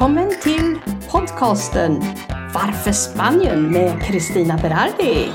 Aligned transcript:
Välkommen 0.00 0.34
till 0.42 0.78
podcasten 1.10 2.00
Varför 2.54 2.92
Spanien 2.92 3.72
med 3.72 4.02
Kristina 4.02 4.56
Berardi. 4.56 5.28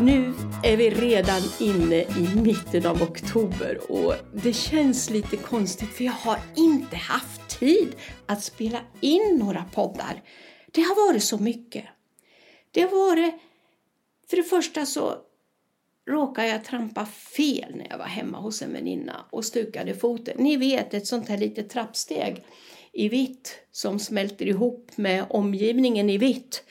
Nu 0.00 0.34
är 0.62 0.76
vi 0.76 0.90
redan 0.90 1.42
inne 1.60 2.02
i 2.02 2.28
mitten 2.34 2.86
av 2.86 3.02
oktober 3.02 3.78
och 3.88 4.14
det 4.32 4.52
känns 4.52 5.10
lite 5.10 5.36
konstigt 5.36 5.90
för 5.90 6.04
jag 6.04 6.12
har 6.12 6.38
inte 6.56 6.96
haft 6.96 7.60
tid 7.60 7.94
att 8.26 8.42
spela 8.42 8.78
in 9.00 9.38
några 9.38 9.64
poddar. 9.74 10.22
Det 10.72 10.80
har 10.80 11.08
varit 11.08 11.24
så 11.24 11.38
mycket. 11.38 11.84
Det 12.70 12.80
har 12.80 13.08
varit, 13.08 13.34
för 14.32 14.36
det 14.36 14.42
första 14.42 14.86
så 14.86 15.16
råkade 16.08 16.48
jag 16.48 16.64
trampa 16.64 17.06
fel 17.06 17.74
när 17.76 17.86
jag 17.90 17.98
var 17.98 18.04
hemma 18.04 18.40
hos 18.40 18.62
en 18.62 18.72
väninna 18.72 19.24
och 19.30 19.44
stukade 19.44 19.94
foten. 19.94 20.34
Ni 20.38 20.56
vet 20.56 20.94
ett 20.94 21.06
sånt 21.06 21.28
här 21.28 21.38
litet 21.38 21.70
trappsteg 21.70 22.44
i 22.92 23.08
vitt 23.08 23.58
som 23.70 23.98
smälter 23.98 24.46
ihop 24.46 24.90
med 24.96 25.24
omgivningen 25.30 26.10
i 26.10 26.18
vitt 26.18 26.64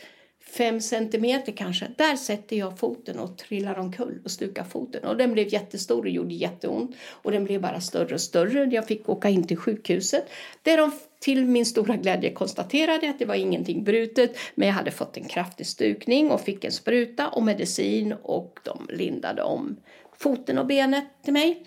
fem 0.58 0.82
centimeter 0.82 1.52
kanske. 1.52 1.88
Där 1.98 2.16
sätter 2.16 2.55
jag 2.55 2.80
foten 2.80 3.20
och 3.20 3.38
trillar 3.38 3.80
omkull 3.80 4.20
och 4.23 4.32
stukar 4.32 4.64
foten. 4.64 5.04
Och 5.04 5.18
den 5.18 5.34
blev 5.34 5.54
jättestor 5.54 6.02
och 6.02 6.10
gjorde 6.10 6.34
jätteont. 6.34 6.96
Och 7.10 7.32
den 7.32 7.44
blev 7.44 7.62
bara 7.62 7.82
större 7.82 8.13
och 8.13 8.21
större. 8.21 8.63
Jag 8.63 8.88
fick 8.88 9.10
åka 9.10 9.29
in 9.29 9.48
till 9.48 9.57
sjukhuset. 9.57 10.26
Där 10.63 10.77
de 10.77 10.91
till 11.20 11.46
min 11.46 11.66
stora 11.66 11.96
glädje 11.96 12.34
konstaterade 12.34 13.10
att 13.10 13.20
det 13.20 13.26
var 13.26 13.35
ingenting 13.35 13.84
brutet. 13.84 14.38
Men 14.55 14.68
jag 14.68 14.76
hade 14.76 14.91
fått 14.91 15.18
en 15.18 15.27
kraftig 15.27 15.68
stukning 15.68 16.32
och 16.32 16.41
fick 16.41 16.63
en 16.63 16.72
spruta 16.72 17.29
och 17.29 17.44
medicin. 17.44 18.13
Och 18.24 18.60
de 18.63 18.88
lindade 18.90 19.41
om 19.41 19.77
foten 20.18 20.57
och 20.57 20.66
benet 20.66 21.05
till 21.24 21.34
mig. 21.34 21.66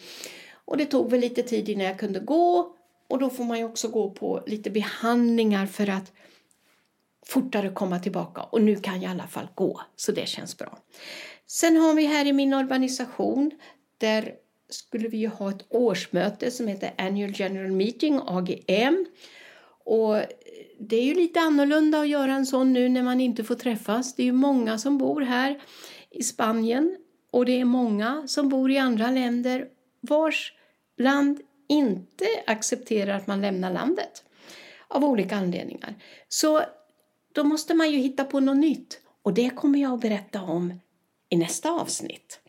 Och 0.65 0.77
det 0.77 0.87
tog 0.87 1.11
väl 1.11 1.21
lite 1.21 1.43
tid 1.43 1.69
innan 1.69 1.87
jag 1.87 1.99
kunde 1.99 2.21
gå. 2.21 2.71
Och 3.09 3.19
då 3.19 3.31
får 3.31 3.45
man 3.45 3.59
ju 3.59 3.65
också 3.65 3.89
gå 3.89 4.11
på 4.11 4.43
lite 4.47 4.71
behandlingar 4.71 5.67
för 5.67 5.91
att 5.91 6.13
fortare 7.27 7.71
komma 7.71 7.99
tillbaka 7.99 8.43
och 8.43 8.63
nu 8.63 8.77
kan 8.77 8.95
jag 8.95 9.03
i 9.03 9.07
alla 9.07 9.27
fall 9.27 9.49
gå 9.55 9.81
så 9.97 10.13
det 10.13 10.29
känns 10.29 10.59
bra. 10.59 10.79
Sen 11.47 11.77
har 11.77 11.95
vi 11.95 12.07
här 12.07 12.27
i 12.27 12.33
min 12.33 12.55
organisation 12.55 13.51
där 13.99 14.35
skulle 14.69 15.09
vi 15.09 15.17
ju 15.17 15.29
ha 15.29 15.51
ett 15.51 15.67
årsmöte 15.69 16.51
som 16.51 16.69
heter 16.69 16.91
Annual 16.99 17.33
General 17.35 17.71
Meeting, 17.71 18.21
AGM. 18.27 19.07
Och 19.85 20.17
det 20.79 20.97
är 20.97 21.05
ju 21.05 21.15
lite 21.15 21.41
annorlunda 21.41 22.01
att 22.01 22.09
göra 22.09 22.33
en 22.33 22.47
sån 22.47 22.73
nu 22.73 22.89
när 22.89 23.03
man 23.03 23.21
inte 23.21 23.45
får 23.45 23.55
träffas. 23.55 24.15
Det 24.15 24.23
är 24.23 24.25
ju 24.25 24.33
många 24.33 24.79
som 24.79 24.99
bor 24.99 25.21
här 25.21 25.61
i 26.11 26.23
Spanien 26.23 26.97
och 27.31 27.47
det 27.47 27.61
är 27.61 27.65
många 27.65 28.29
som 28.29 28.49
bor 28.49 28.71
i 28.71 28.79
andra 28.79 29.11
länder 29.11 29.67
vars 30.01 30.53
land 30.99 31.41
inte 31.69 32.25
accepterar 32.47 33.17
att 33.17 33.27
man 33.27 33.41
lämnar 33.41 33.73
landet 33.73 34.25
av 34.89 35.05
olika 35.05 35.37
anledningar. 35.37 35.95
Så 36.29 36.63
då 37.35 37.45
måste 37.45 37.75
man 37.75 37.91
ju 37.91 37.99
hitta 37.99 38.25
på 38.25 38.41
något 38.41 38.57
nytt. 38.57 39.01
Och 39.23 39.35
det 39.35 39.51
kommer 39.51 39.79
jag 39.79 39.95
att 39.95 40.01
berätta 40.01 40.43
om 40.43 40.81
i 41.29 41.37
nästa 41.37 41.71
avsnitt. 41.71 42.41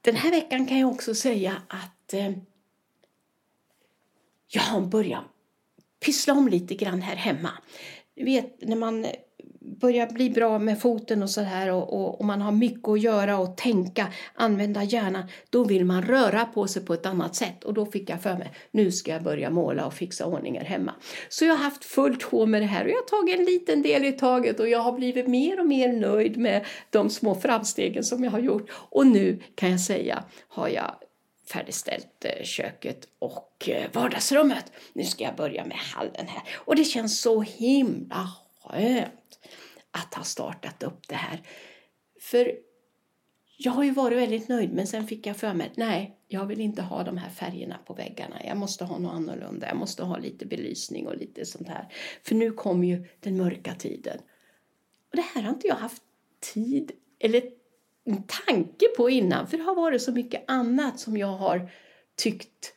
Den 0.00 0.16
här 0.16 0.30
veckan 0.30 0.66
kan 0.66 0.78
jag 0.78 0.90
också 0.90 1.14
säga 1.14 1.62
att 1.68 2.14
eh, 2.14 2.32
jag 4.48 4.62
har 4.62 4.80
börjat 4.80 5.24
pyssla 6.00 6.32
om 6.34 6.48
lite 6.48 6.74
grann 6.74 7.02
här 7.02 7.16
hemma. 7.16 7.50
Du 8.14 8.24
vet, 8.24 8.68
när 8.68 8.76
man 8.76 9.06
börjar 9.80 10.06
bli 10.06 10.30
bra 10.30 10.58
med 10.58 10.80
foten 10.80 11.22
och 11.22 11.30
så 11.30 11.40
här 11.40 11.72
och, 11.72 11.92
och, 11.92 12.20
och, 12.20 12.24
man 12.24 12.40
har 12.40 12.52
mycket 12.52 12.88
att 12.88 13.00
göra 13.00 13.38
och 13.38 13.56
tänka, 13.56 14.06
använda 14.34 14.82
hjärnan, 14.82 15.22
då 15.50 15.64
vill 15.64 15.84
man 15.84 16.02
röra 16.02 16.44
på 16.44 16.66
sig 16.66 16.84
på 16.84 16.94
ett 16.94 17.06
annat 17.06 17.36
sätt. 17.36 17.64
Och 17.64 17.74
då 17.74 17.86
fick 17.86 18.10
jag 18.10 18.22
för 18.22 18.34
mig, 18.34 18.52
nu 18.70 18.92
ska 18.92 19.12
jag 19.12 19.22
börja 19.22 19.50
måla 19.50 19.86
och 19.86 19.94
fixa 19.94 20.26
ordningar 20.26 20.64
hemma. 20.64 20.94
Så 21.28 21.44
jag 21.44 21.54
har 21.54 21.64
haft 21.64 21.84
fullt 21.84 22.22
sjå 22.22 22.46
med 22.46 22.62
det 22.62 22.66
här 22.66 22.84
och 22.84 22.90
jag 22.90 22.96
har 22.96 23.20
tagit 23.20 23.38
en 23.38 23.44
liten 23.44 23.82
del 23.82 24.04
i 24.04 24.12
taget 24.12 24.60
och 24.60 24.68
jag 24.68 24.78
har 24.78 24.92
blivit 24.92 25.28
mer 25.28 25.60
och 25.60 25.66
mer 25.66 25.92
nöjd 25.92 26.36
med 26.36 26.66
de 26.90 27.10
små 27.10 27.34
framstegen 27.34 28.04
som 28.04 28.24
jag 28.24 28.30
har 28.30 28.40
gjort. 28.40 28.70
Och 28.70 29.06
nu 29.06 29.42
kan 29.54 29.70
jag 29.70 29.80
säga, 29.80 30.24
har 30.48 30.68
jag 30.68 30.94
färdigställt 31.52 32.24
eh, 32.24 32.44
köket 32.44 33.08
och 33.18 33.68
eh, 33.68 33.90
vardagsrummet. 33.92 34.72
Nu 34.92 35.04
ska 35.04 35.24
jag 35.24 35.36
börja 35.36 35.64
med 35.64 35.76
hallen 35.76 36.26
här. 36.28 36.42
Och 36.54 36.76
det 36.76 36.84
känns 36.84 37.20
så 37.20 37.42
himla 37.42 38.28
skönt 38.64 39.38
att 39.98 40.14
ha 40.14 40.24
startat 40.24 40.82
upp 40.82 41.08
det 41.08 41.14
här. 41.14 41.42
För 42.20 42.52
jag 43.56 43.72
har 43.72 43.84
ju 43.84 43.90
varit 43.90 44.18
väldigt 44.18 44.48
nöjd 44.48 44.72
men 44.72 44.86
sen 44.86 45.06
fick 45.06 45.26
jag 45.26 45.36
för 45.36 45.54
mig 45.54 45.72
nej, 45.74 46.18
jag 46.28 46.46
vill 46.46 46.60
inte 46.60 46.82
ha 46.82 47.02
de 47.02 47.16
här 47.16 47.30
färgerna 47.30 47.78
på 47.86 47.94
väggarna. 47.94 48.36
Jag 48.44 48.56
måste 48.56 48.84
ha 48.84 48.98
något 48.98 49.14
annorlunda. 49.14 49.68
Jag 49.68 49.76
måste 49.76 50.02
ha 50.02 50.18
lite 50.18 50.46
belysning 50.46 51.06
och 51.06 51.16
lite 51.16 51.46
sånt 51.46 51.68
här. 51.68 51.88
För 52.22 52.34
nu 52.34 52.50
kommer 52.50 52.86
ju 52.86 53.04
den 53.20 53.36
mörka 53.36 53.74
tiden. 53.74 54.18
Och 55.10 55.16
det 55.16 55.24
här 55.34 55.42
har 55.42 55.50
inte 55.50 55.66
jag 55.66 55.74
haft 55.74 56.02
tid 56.54 56.92
eller 57.20 57.42
en 58.04 58.22
tanke 58.22 58.86
på 58.96 59.10
innan 59.10 59.46
för 59.46 59.56
det 59.56 59.62
har 59.62 59.74
varit 59.74 60.02
så 60.02 60.12
mycket 60.12 60.44
annat 60.46 61.00
som 61.00 61.16
jag 61.16 61.36
har 61.36 61.70
tyckt 62.16 62.74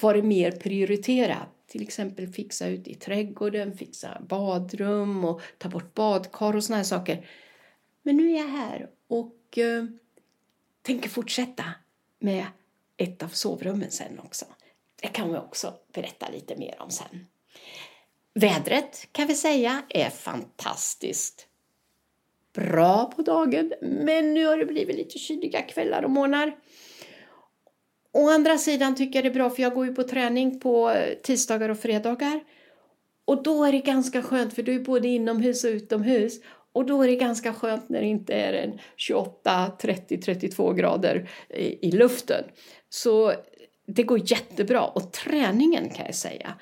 varit 0.00 0.24
mer 0.24 0.50
prioriterat 0.50 1.48
till 1.70 1.82
exempel 1.82 2.26
fixa 2.26 2.68
ut 2.68 2.88
i 2.88 2.94
trädgården, 2.94 3.76
fixa 3.76 4.22
badrum 4.28 5.24
och 5.24 5.40
ta 5.58 5.68
bort 5.68 5.94
badkar 5.94 6.56
och 6.56 6.64
såna 6.64 6.76
här 6.76 6.84
saker. 6.84 7.28
Men 8.02 8.16
nu 8.16 8.30
är 8.30 8.36
jag 8.36 8.48
här 8.48 8.90
och 9.06 9.58
eh, 9.58 9.84
tänker 10.82 11.08
fortsätta 11.08 11.64
med 12.18 12.46
ett 12.96 13.22
av 13.22 13.28
sovrummen 13.28 13.90
sen 13.90 14.18
också. 14.18 14.44
Det 15.02 15.08
kan 15.08 15.32
vi 15.32 15.38
också 15.38 15.74
berätta 15.92 16.28
lite 16.28 16.56
mer 16.56 16.76
om 16.78 16.90
sen. 16.90 17.26
Vädret 18.34 19.08
kan 19.12 19.26
vi 19.26 19.34
säga 19.34 19.82
är 19.88 20.10
fantastiskt 20.10 21.46
bra 22.52 23.12
på 23.16 23.22
dagen 23.22 23.72
men 23.80 24.34
nu 24.34 24.46
har 24.46 24.56
det 24.56 24.66
blivit 24.66 24.96
lite 24.96 25.18
kyliga 25.18 25.62
kvällar 25.62 26.02
och 26.02 26.10
morgnar. 26.10 26.56
Å 28.12 28.30
andra 28.30 28.58
sidan 28.58 28.94
tycker 28.94 29.16
jag 29.18 29.24
det 29.24 29.28
är 29.28 29.34
bra 29.34 29.50
för 29.50 29.62
jag 29.62 29.74
går 29.74 29.86
ju 29.86 29.94
på 29.94 30.02
träning 30.02 30.60
på 30.60 30.90
eh, 30.90 31.14
tisdagar 31.22 31.68
och 31.68 31.78
fredagar. 31.78 32.40
Och 33.24 33.42
då 33.42 33.64
är 33.64 33.72
det 33.72 33.78
ganska 33.78 34.22
skönt 34.22 34.54
för 34.54 34.62
du 34.62 34.74
är 34.74 34.80
både 34.80 35.08
inomhus 35.08 35.64
och 35.64 35.68
utomhus. 35.68 36.40
Och 36.72 36.86
då 36.86 37.02
är 37.02 37.08
det 37.08 37.16
ganska 37.16 37.54
skönt 37.54 37.88
när 37.88 38.00
det 38.00 38.06
inte 38.06 38.34
är 38.34 38.52
en 38.52 38.78
28, 38.96 39.72
30, 39.80 40.18
32 40.18 40.72
grader 40.72 41.30
i, 41.48 41.88
i 41.88 41.90
luften. 41.90 42.44
Så 42.88 43.32
det 43.86 44.02
går 44.02 44.32
jättebra. 44.32 44.84
Och 44.84 45.12
träningen 45.12 45.90
kan 45.90 46.06
jag 46.06 46.14
säga, 46.14 46.54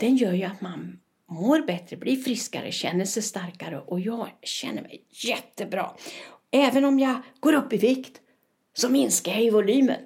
den 0.00 0.16
gör 0.16 0.32
ju 0.32 0.44
att 0.44 0.60
man 0.60 1.00
mår 1.30 1.66
bättre, 1.66 1.96
blir 1.96 2.16
friskare, 2.16 2.72
känner 2.72 3.04
sig 3.04 3.22
starkare 3.22 3.78
och 3.78 4.00
jag 4.00 4.28
känner 4.42 4.82
mig 4.82 5.04
jättebra. 5.10 5.90
Även 6.50 6.84
om 6.84 6.98
jag 6.98 7.20
går 7.40 7.54
upp 7.54 7.72
i 7.72 7.76
vikt 7.76 8.20
så 8.72 8.88
minskar 8.88 9.32
jag 9.32 9.42
i 9.42 9.50
volymen. 9.50 10.00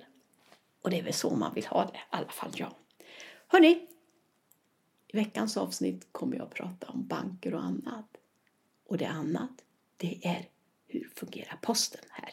Och 0.82 0.90
det 0.90 0.98
är 0.98 1.02
väl 1.02 1.12
så 1.12 1.30
man 1.30 1.54
vill 1.54 1.66
ha 1.66 1.84
det, 1.84 1.98
i 1.98 2.00
alla 2.10 2.28
fall 2.28 2.52
jag. 2.54 2.74
Hörni, 3.46 3.86
i 5.08 5.16
veckans 5.16 5.56
avsnitt 5.56 6.08
kommer 6.12 6.36
jag 6.36 6.46
att 6.46 6.54
prata 6.54 6.86
om 6.86 7.06
banker 7.06 7.54
och 7.54 7.64
annat. 7.64 8.16
Och 8.86 8.98
det 8.98 9.08
annat, 9.08 9.64
det 9.96 10.26
är 10.26 10.48
hur 10.86 11.10
fungerar 11.16 11.58
posten 11.62 12.04
här? 12.10 12.30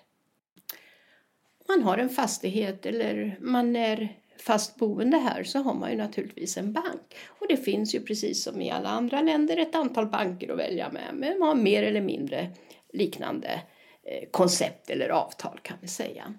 Man 1.68 1.84
har 1.84 1.98
en 1.98 2.10
fastighet 2.10 2.86
eller 2.86 3.38
man 3.42 3.76
är 3.76 4.18
fast 4.40 4.76
boende 4.76 5.18
här 5.18 5.44
så 5.44 5.60
har 5.60 5.74
man 5.74 5.92
ju 5.92 5.98
naturligtvis 5.98 6.58
en 6.58 6.74
bank. 6.74 7.16
Och 7.28 7.48
det 7.50 7.58
finns 7.58 7.96
ju 7.96 8.02
precis 8.02 8.44
som 8.44 8.62
i 8.62 8.72
alla 8.72 8.90
andra 8.90 9.22
länder 9.22 9.58
ett 9.58 9.76
antal 9.76 10.08
banker 10.08 10.52
att 10.52 10.60
välja 10.60 10.90
med. 10.90 11.10
Men 11.14 11.40
man 11.40 11.48
har 11.48 11.56
mer 11.56 11.84
eller 11.84 12.02
mindre 12.02 12.52
liknande 12.94 13.62
eh, 14.04 14.30
koncept 14.32 14.90
eller 14.90 15.10
avtal 15.10 15.60
kan 15.62 15.78
vi 15.82 15.88
säga. 15.88 16.34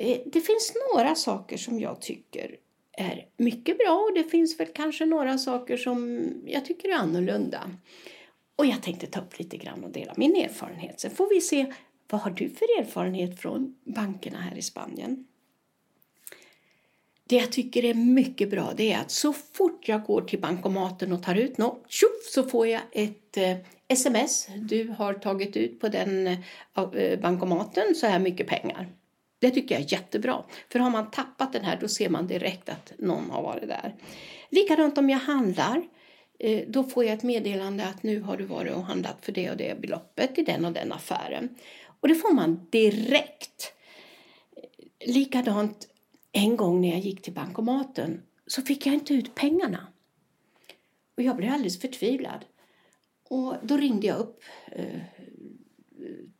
Eh, 0.00 0.18
det 0.26 0.40
finns 0.40 0.72
några 0.94 1.14
saker 1.14 1.56
som 1.56 1.80
jag 1.80 2.00
tycker 2.00 2.56
är 2.92 3.26
mycket 3.36 3.78
bra 3.78 4.06
och 4.08 4.14
det 4.14 4.24
finns 4.24 4.60
väl 4.60 4.66
kanske 4.74 5.06
några 5.06 5.38
saker 5.38 5.76
som 5.76 6.30
jag 6.46 6.64
tycker 6.64 6.88
är 6.88 6.94
annorlunda. 6.94 7.70
Och 8.56 8.66
jag 8.66 8.82
tänkte 8.82 9.06
ta 9.06 9.20
upp 9.20 9.38
lite 9.38 9.56
grann 9.56 9.84
och 9.84 9.90
dela 9.90 10.14
min 10.16 10.36
erfarenhet. 10.36 11.00
Sen 11.00 11.10
får 11.10 11.28
vi 11.28 11.40
se 11.40 11.72
vad 12.10 12.20
har 12.20 12.30
du 12.30 12.50
för 12.50 12.80
erfarenhet 12.80 13.40
från 13.40 13.74
bankerna 13.84 14.38
här 14.40 14.58
i 14.58 14.62
Spanien? 14.62 15.26
Det 17.24 17.36
jag 17.36 17.52
tycker 17.52 17.84
är 17.84 17.94
mycket 17.94 18.50
bra 18.50 18.72
det 18.76 18.92
är 18.92 19.00
att 19.00 19.10
så 19.10 19.32
fort 19.32 19.88
jag 19.88 20.04
går 20.04 20.20
till 20.20 20.40
bankomaten 20.40 21.12
och 21.12 21.22
tar 21.22 21.34
ut 21.34 21.58
något 21.58 21.84
tjoff, 21.88 22.26
så 22.34 22.42
får 22.42 22.66
jag 22.66 22.80
ett 22.92 23.36
eh, 23.36 23.56
sms. 23.88 24.48
Du 24.56 24.88
har 24.88 25.14
tagit 25.14 25.56
ut 25.56 25.80
på 25.80 25.88
den 25.88 26.26
eh, 26.26 26.38
eh 26.74 27.20
bankomaten 27.20 27.94
så 27.94 28.06
här 28.06 28.18
mycket 28.18 28.46
pengar. 28.46 28.88
Det 29.38 29.50
tycker 29.50 29.74
jag 29.74 29.84
är 29.84 29.92
jättebra. 29.92 30.44
För 30.72 30.78
har 30.78 30.90
man 30.90 31.10
tappat 31.10 31.52
den 31.52 31.64
här 31.64 31.78
då 31.80 31.88
ser 31.88 32.08
man 32.08 32.26
direkt 32.26 32.68
att 32.68 32.92
någon 32.98 33.30
har 33.30 33.42
varit 33.42 33.68
där. 33.68 33.94
Likadant 34.50 34.98
om 34.98 35.10
jag 35.10 35.18
handlar. 35.18 35.82
Eh, 36.38 36.64
då 36.68 36.84
får 36.84 37.04
jag 37.04 37.14
ett 37.14 37.22
meddelande 37.22 37.86
att 37.86 38.02
nu 38.02 38.20
har 38.20 38.36
du 38.36 38.44
varit 38.44 38.74
och 38.74 38.84
handlat 38.84 39.16
för 39.20 39.32
det 39.32 39.50
och 39.50 39.56
det 39.56 39.80
beloppet 39.80 40.38
i 40.38 40.42
den 40.42 40.64
och 40.64 40.72
den 40.72 40.92
affären. 40.92 41.48
Och 42.00 42.08
det 42.08 42.14
får 42.14 42.34
man 42.34 42.66
direkt. 42.70 43.72
Eh, 44.56 45.14
likadant 45.14 45.88
en 46.32 46.56
gång 46.56 46.80
när 46.80 46.88
jag 46.88 46.98
gick 46.98 47.22
till 47.22 47.32
bankomaten 47.32 48.22
så 48.46 48.62
fick 48.62 48.86
jag 48.86 48.94
inte 48.94 49.14
ut 49.14 49.34
pengarna. 49.34 49.86
Och 51.16 51.22
jag 51.22 51.36
blev 51.36 51.52
alldeles 51.52 51.80
förtvivlad. 51.80 52.44
Och 53.28 53.54
då 53.62 53.76
ringde 53.76 54.06
jag 54.06 54.18
upp 54.18 54.42
eh, 54.72 55.00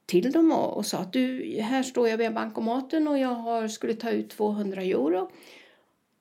till 0.07 0.33
dem 0.33 0.53
och, 0.53 0.77
och, 0.77 0.87
sa 0.87 0.99
att 0.99 1.13
du, 1.13 1.57
här 1.61 1.83
står 1.83 2.09
jag 2.09 2.19
vid 2.19 2.35
bankomaten 2.35 3.09
och 3.09 3.19
jag 3.19 3.35
har, 3.35 3.69
skulle 3.69 3.95
ta 3.95 4.11
ut 4.11 4.31
200 4.31 4.83
euro. 4.83 5.19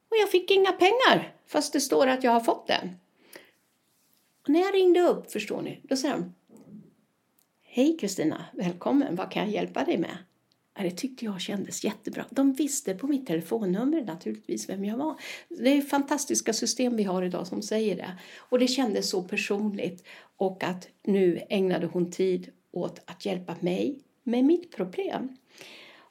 Och 0.10 0.18
jag 0.22 0.32
fick 0.32 0.52
inga 0.52 0.72
pengar 0.72 1.34
fast 1.48 1.74
det 1.74 1.82
står 1.82 2.08
att 2.08 2.24
jag 2.24 2.32
har 2.32 2.40
fått 2.40 2.68
den. 2.68 2.90
Och 4.44 4.50
när 4.50 4.60
jag 4.60 4.76
ringde 4.76 5.02
upp, 5.02 5.32
förstår 5.32 5.62
ni, 5.62 5.80
då 5.84 5.96
sa 5.96 6.10
de 6.10 6.34
Hej 7.62 7.98
Kristina, 7.98 8.46
välkommen, 8.54 9.16
vad 9.16 9.32
kan 9.32 9.44
jag 9.44 9.52
hjälpa 9.52 9.84
dig 9.84 9.98
med? 9.98 10.18
Det 10.80 10.92
tyckte 10.92 11.26
jag 11.26 11.42
kändes 11.42 11.84
jättebra. 11.84 12.26
De 12.30 12.54
visste 12.54 12.94
på 12.94 13.08
mitt 13.08 13.28
telefonnummer 13.28 14.02
naturligtvis 14.02 14.70
vem 14.70 14.86
jag 14.86 14.98
var. 14.98 15.16
Det 15.50 15.78
är 15.78 15.82
fantastiska 15.82 16.54
system 16.54 16.96
vi 16.96 17.04
har 17.04 17.24
idag 17.24 17.48
som 17.48 17.62
säger 17.62 17.96
det. 17.96 18.18
Och 18.38 18.60
det 18.60 18.68
kändes 18.68 19.10
så 19.10 19.24
personligt. 19.24 20.04
Och 20.38 20.64
att 20.64 20.88
nu 21.04 21.42
ägnade 21.50 21.88
hon 21.88 22.12
tid 22.12 22.52
åt 22.78 23.02
att 23.06 23.26
hjälpa 23.26 23.56
mig 23.60 24.00
med 24.24 24.46
mitt 24.46 24.76
problem. 24.76 25.38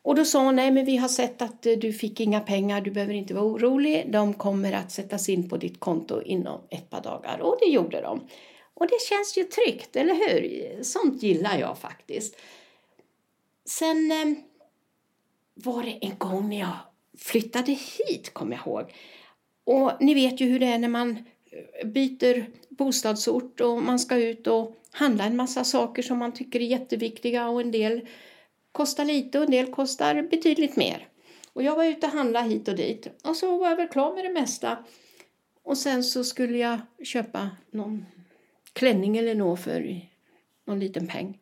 Och 0.06 0.14
då 0.14 0.24
sa 0.24 0.44
hon, 0.44 0.56
nej 0.56 0.70
men 0.70 0.84
vi 0.84 0.96
har 0.96 1.08
sett 1.08 1.42
att 1.42 1.66
eh, 1.66 1.72
du 1.72 1.92
fick 1.92 2.20
inga 2.20 2.40
pengar, 2.40 2.80
du 2.80 2.90
behöver 2.90 3.14
inte 3.14 3.34
vara 3.34 3.44
orolig. 3.44 4.12
De 4.12 4.34
kommer 4.34 4.72
att 4.72 4.92
sättas 4.92 5.28
in 5.28 5.48
på 5.48 5.56
ditt 5.56 5.80
konto 5.80 6.22
inom 6.22 6.60
ett 6.70 6.90
par 6.90 7.02
dagar. 7.02 7.38
Och 7.38 7.56
det 7.60 7.66
gjorde 7.66 8.00
de. 8.00 8.28
Och 8.74 8.86
det 8.86 9.00
känns 9.08 9.38
ju 9.38 9.44
tryggt, 9.44 9.96
eller 9.96 10.14
hur? 10.14 10.82
Sånt 10.82 11.22
gillar 11.22 11.58
jag 11.58 11.78
faktiskt. 11.78 12.36
Sen 13.64 14.12
eh, 14.12 14.38
var 15.54 15.82
det 15.82 15.98
en 16.00 16.18
gång 16.18 16.48
när 16.48 16.58
jag 16.58 16.76
flyttade 17.18 17.72
hit, 17.72 18.34
kommer 18.34 18.56
jag 18.56 18.66
ihåg. 18.66 18.92
Och 19.64 19.92
ni 20.00 20.14
vet 20.14 20.40
ju 20.40 20.46
hur 20.46 20.58
det 20.58 20.66
är 20.66 20.78
när 20.78 20.88
man 20.88 21.24
byter 21.84 22.46
bostadsort 22.68 23.60
och 23.60 23.82
man 23.82 23.98
ska 23.98 24.16
ut 24.16 24.46
och 24.46 24.76
handla 24.90 25.24
en 25.24 25.36
massa 25.36 25.64
saker 25.64 26.02
som 26.02 26.18
man 26.18 26.32
tycker 26.32 26.60
är 26.60 26.64
jätteviktiga 26.64 27.48
och 27.48 27.60
en 27.60 27.70
del 27.70 28.08
kostar 28.72 29.04
lite 29.04 29.38
och 29.38 29.44
en 29.44 29.50
del 29.50 29.66
kostar 29.66 30.22
betydligt 30.22 30.76
mer. 30.76 31.08
Och 31.52 31.62
jag 31.62 31.76
var 31.76 31.84
ute 31.84 32.06
och 32.06 32.12
handlade 32.12 32.48
hit 32.48 32.68
och 32.68 32.76
dit 32.76 33.08
och 33.24 33.36
så 33.36 33.58
var 33.58 33.68
jag 33.68 33.76
väl 33.76 33.88
klar 33.88 34.14
med 34.14 34.24
det 34.24 34.32
mesta. 34.32 34.84
Och 35.62 35.78
sen 35.78 36.04
så 36.04 36.24
skulle 36.24 36.58
jag 36.58 36.78
köpa 37.04 37.50
någon 37.70 38.06
klänning 38.72 39.16
eller 39.16 39.34
något 39.34 39.60
för 39.60 40.00
någon 40.64 40.80
liten 40.80 41.06
peng. 41.06 41.38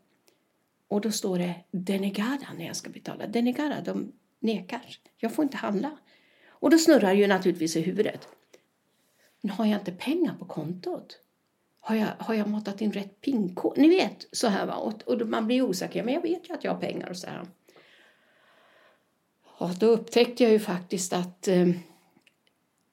Och 0.88 1.00
då 1.00 1.10
står 1.10 1.38
det 1.38 1.54
denegada 1.70 2.46
när 2.58 2.66
jag 2.66 2.76
ska 2.76 2.90
betala. 2.90 3.26
Denegada, 3.26 3.80
de 3.80 4.12
nekar. 4.38 4.98
Jag 5.16 5.32
får 5.32 5.42
inte 5.42 5.56
handla. 5.56 5.98
Och 6.48 6.70
då 6.70 6.78
snurrar 6.78 7.12
ju 7.12 7.26
naturligtvis 7.26 7.76
i 7.76 7.80
huvudet. 7.80 8.28
Men 9.44 9.50
har 9.50 9.66
jag 9.66 9.80
inte 9.80 9.92
pengar 9.92 10.34
på 10.34 10.44
kontot? 10.44 11.18
Har 11.80 11.96
jag, 11.96 12.08
har 12.18 12.34
jag 12.34 12.48
matat 12.48 12.80
in 12.80 12.92
rätt 12.92 13.20
pinkod? 13.20 13.78
Ni 13.78 13.88
vet, 13.88 14.28
så 14.32 14.48
här 14.48 14.66
va. 14.66 14.74
Och, 14.74 15.02
och 15.02 15.28
man 15.28 15.46
blir 15.46 15.62
osäker. 15.62 16.04
Men 16.04 16.14
jag 16.14 16.22
vet 16.22 16.48
ju 16.48 16.54
att 16.54 16.64
jag 16.64 16.72
har 16.72 16.80
pengar 16.80 17.10
och 17.10 17.16
så 17.16 17.26
här. 17.26 17.46
Ja, 19.58 19.70
då 19.80 19.86
upptäckte 19.86 20.42
jag 20.42 20.52
ju 20.52 20.58
faktiskt 20.58 21.12
att 21.12 21.48
eh, 21.48 21.68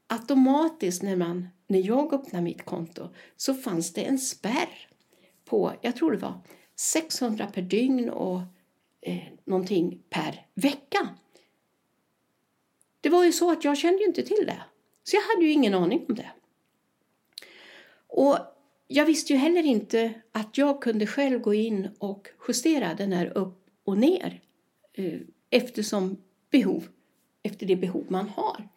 automatiskt 0.07 1.03
när, 1.03 1.15
man, 1.15 1.47
när 1.67 1.87
jag 1.87 2.13
öppnade 2.13 2.43
mitt 2.43 2.65
konto 2.65 3.09
så 3.37 3.53
fanns 3.53 3.93
det 3.93 4.03
en 4.03 4.19
spärr 4.19 4.89
på, 5.45 5.73
jag 5.81 5.95
tror 5.95 6.11
det 6.11 6.17
var 6.17 6.39
600 6.75 7.47
per 7.53 7.61
dygn 7.61 8.09
och 8.09 8.41
eh, 9.01 9.23
någonting 9.45 10.03
per 10.09 10.45
vecka. 10.53 11.09
Det 13.01 13.09
var 13.09 13.25
ju 13.25 13.31
så 13.31 13.51
att 13.51 13.63
jag 13.63 13.77
kände 13.77 13.99
ju 13.99 14.05
inte 14.05 14.23
till 14.23 14.45
det. 14.45 14.61
Så 15.03 15.15
jag 15.15 15.23
hade 15.23 15.45
ju 15.45 15.51
ingen 15.51 15.73
aning 15.73 16.05
om 16.09 16.15
det. 16.15 16.31
Och 18.11 18.37
jag 18.87 19.05
visste 19.05 19.33
ju 19.33 19.39
heller 19.39 19.63
inte 19.63 20.13
att 20.31 20.57
jag 20.57 20.81
kunde 20.81 21.07
själv 21.07 21.39
gå 21.39 21.53
in 21.53 21.89
och 21.99 22.27
justera 22.47 22.93
den 22.93 23.11
här 23.11 23.37
upp 23.37 23.65
och 23.83 23.97
ner 23.97 24.41
eh, 24.93 25.19
eftersom 25.49 26.17
behov, 26.49 26.87
efter 27.43 27.65
det 27.65 27.75
behov 27.75 28.05
man 28.09 28.29
har. 28.29 28.69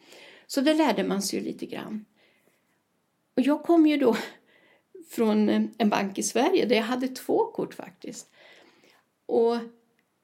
Så 0.46 0.60
det 0.60 0.74
lärde 0.74 1.04
man 1.04 1.22
sig 1.22 1.38
ju 1.38 1.44
lite 1.44 1.66
grann. 1.66 2.04
Och 3.36 3.42
jag 3.42 3.62
kom 3.62 3.86
ju 3.86 3.96
då 3.96 4.16
från 5.10 5.48
eh, 5.48 5.62
en 5.78 5.88
bank 5.88 6.18
i 6.18 6.22
Sverige 6.22 6.66
där 6.66 6.76
jag 6.76 6.82
hade 6.82 7.08
två 7.08 7.44
kort 7.44 7.74
faktiskt. 7.74 8.30
Och 9.26 9.56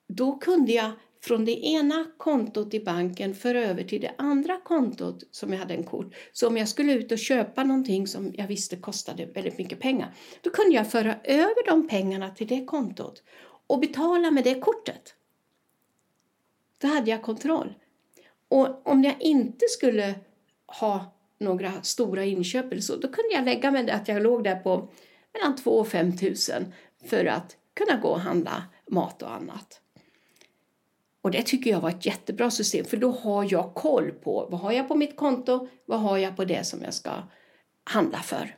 då 0.08 0.38
kunde 0.38 0.72
jag 0.72 0.92
från 1.20 1.44
det 1.44 1.66
ena 1.66 2.06
kontot 2.16 2.74
i 2.74 2.80
banken 2.80 3.34
föra 3.34 3.64
över 3.64 3.84
till 3.84 4.00
det 4.00 4.14
andra 4.18 4.60
kontot 4.60 5.22
som 5.30 5.52
jag 5.52 5.58
hade 5.58 5.74
en 5.74 5.84
kort. 5.84 6.14
Så 6.32 6.48
om 6.48 6.56
jag 6.56 6.68
skulle 6.68 6.92
ut 6.92 7.12
och 7.12 7.18
köpa 7.18 7.64
någonting 7.64 8.06
som 8.06 8.32
jag 8.34 8.46
visste 8.46 8.76
kostade 8.76 9.26
väldigt 9.26 9.58
mycket 9.58 9.80
pengar, 9.80 10.14
då 10.40 10.50
kunde 10.50 10.76
jag 10.76 10.90
föra 10.90 11.16
över 11.24 11.66
de 11.66 11.88
pengarna 11.88 12.30
till 12.30 12.46
det 12.46 12.64
kontot 12.64 13.22
och 13.66 13.80
betala 13.80 14.30
med 14.30 14.44
det 14.44 14.60
kortet. 14.60 15.14
Då 16.78 16.88
hade 16.88 17.10
jag 17.10 17.22
kontroll. 17.22 17.74
Och 18.48 18.86
om 18.86 19.04
jag 19.04 19.20
inte 19.20 19.66
skulle 19.68 20.14
ha 20.66 21.14
några 21.38 21.82
stora 21.82 22.24
inköp 22.24 22.72
eller 22.72 22.82
så, 22.82 22.96
då 22.96 23.08
kunde 23.08 23.32
jag 23.32 23.44
lägga 23.44 23.70
mig 23.70 23.90
att 23.90 24.08
jag 24.08 24.22
låg 24.22 24.44
där 24.44 24.56
på 24.56 24.88
mellan 25.32 25.56
2 25.56 25.70
och 25.70 25.88
5 25.88 26.16
tusen 26.16 26.72
för 27.04 27.24
att 27.24 27.56
kunna 27.74 28.00
gå 28.00 28.08
och 28.08 28.20
handla 28.20 28.62
mat 28.90 29.22
och 29.22 29.32
annat. 29.32 29.80
Och 31.22 31.30
det 31.30 31.42
tycker 31.42 31.70
jag 31.70 31.80
var 31.80 31.90
ett 31.90 32.06
jättebra 32.06 32.50
system 32.50 32.84
för 32.84 32.96
då 32.96 33.10
har 33.10 33.52
jag 33.52 33.74
koll 33.74 34.10
på 34.10 34.48
vad 34.50 34.60
har 34.60 34.72
jag 34.72 34.88
på 34.88 34.94
mitt 34.94 35.16
konto, 35.16 35.68
vad 35.84 36.00
har 36.00 36.18
jag 36.18 36.36
på 36.36 36.44
det 36.44 36.66
som 36.66 36.82
jag 36.82 36.94
ska 36.94 37.10
handla 37.84 38.18
för. 38.18 38.56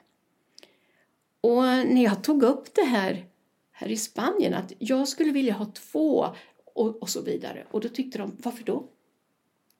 Och 1.41 1.63
när 1.65 2.05
jag 2.05 2.25
tog 2.25 2.43
upp 2.43 2.75
det 2.75 2.85
här 2.85 3.27
här 3.73 3.89
i 3.89 3.97
Spanien 3.97 4.55
att 4.55 4.73
jag 4.79 5.09
skulle 5.09 5.33
vilja 5.33 5.53
ha 5.53 5.67
två 5.67 6.27
och, 6.75 7.03
och 7.03 7.09
så 7.09 7.23
vidare 7.23 7.67
och 7.71 7.81
då 7.81 7.89
tyckte 7.89 8.19
de 8.19 8.37
varför 8.45 8.65
då? 8.65 8.89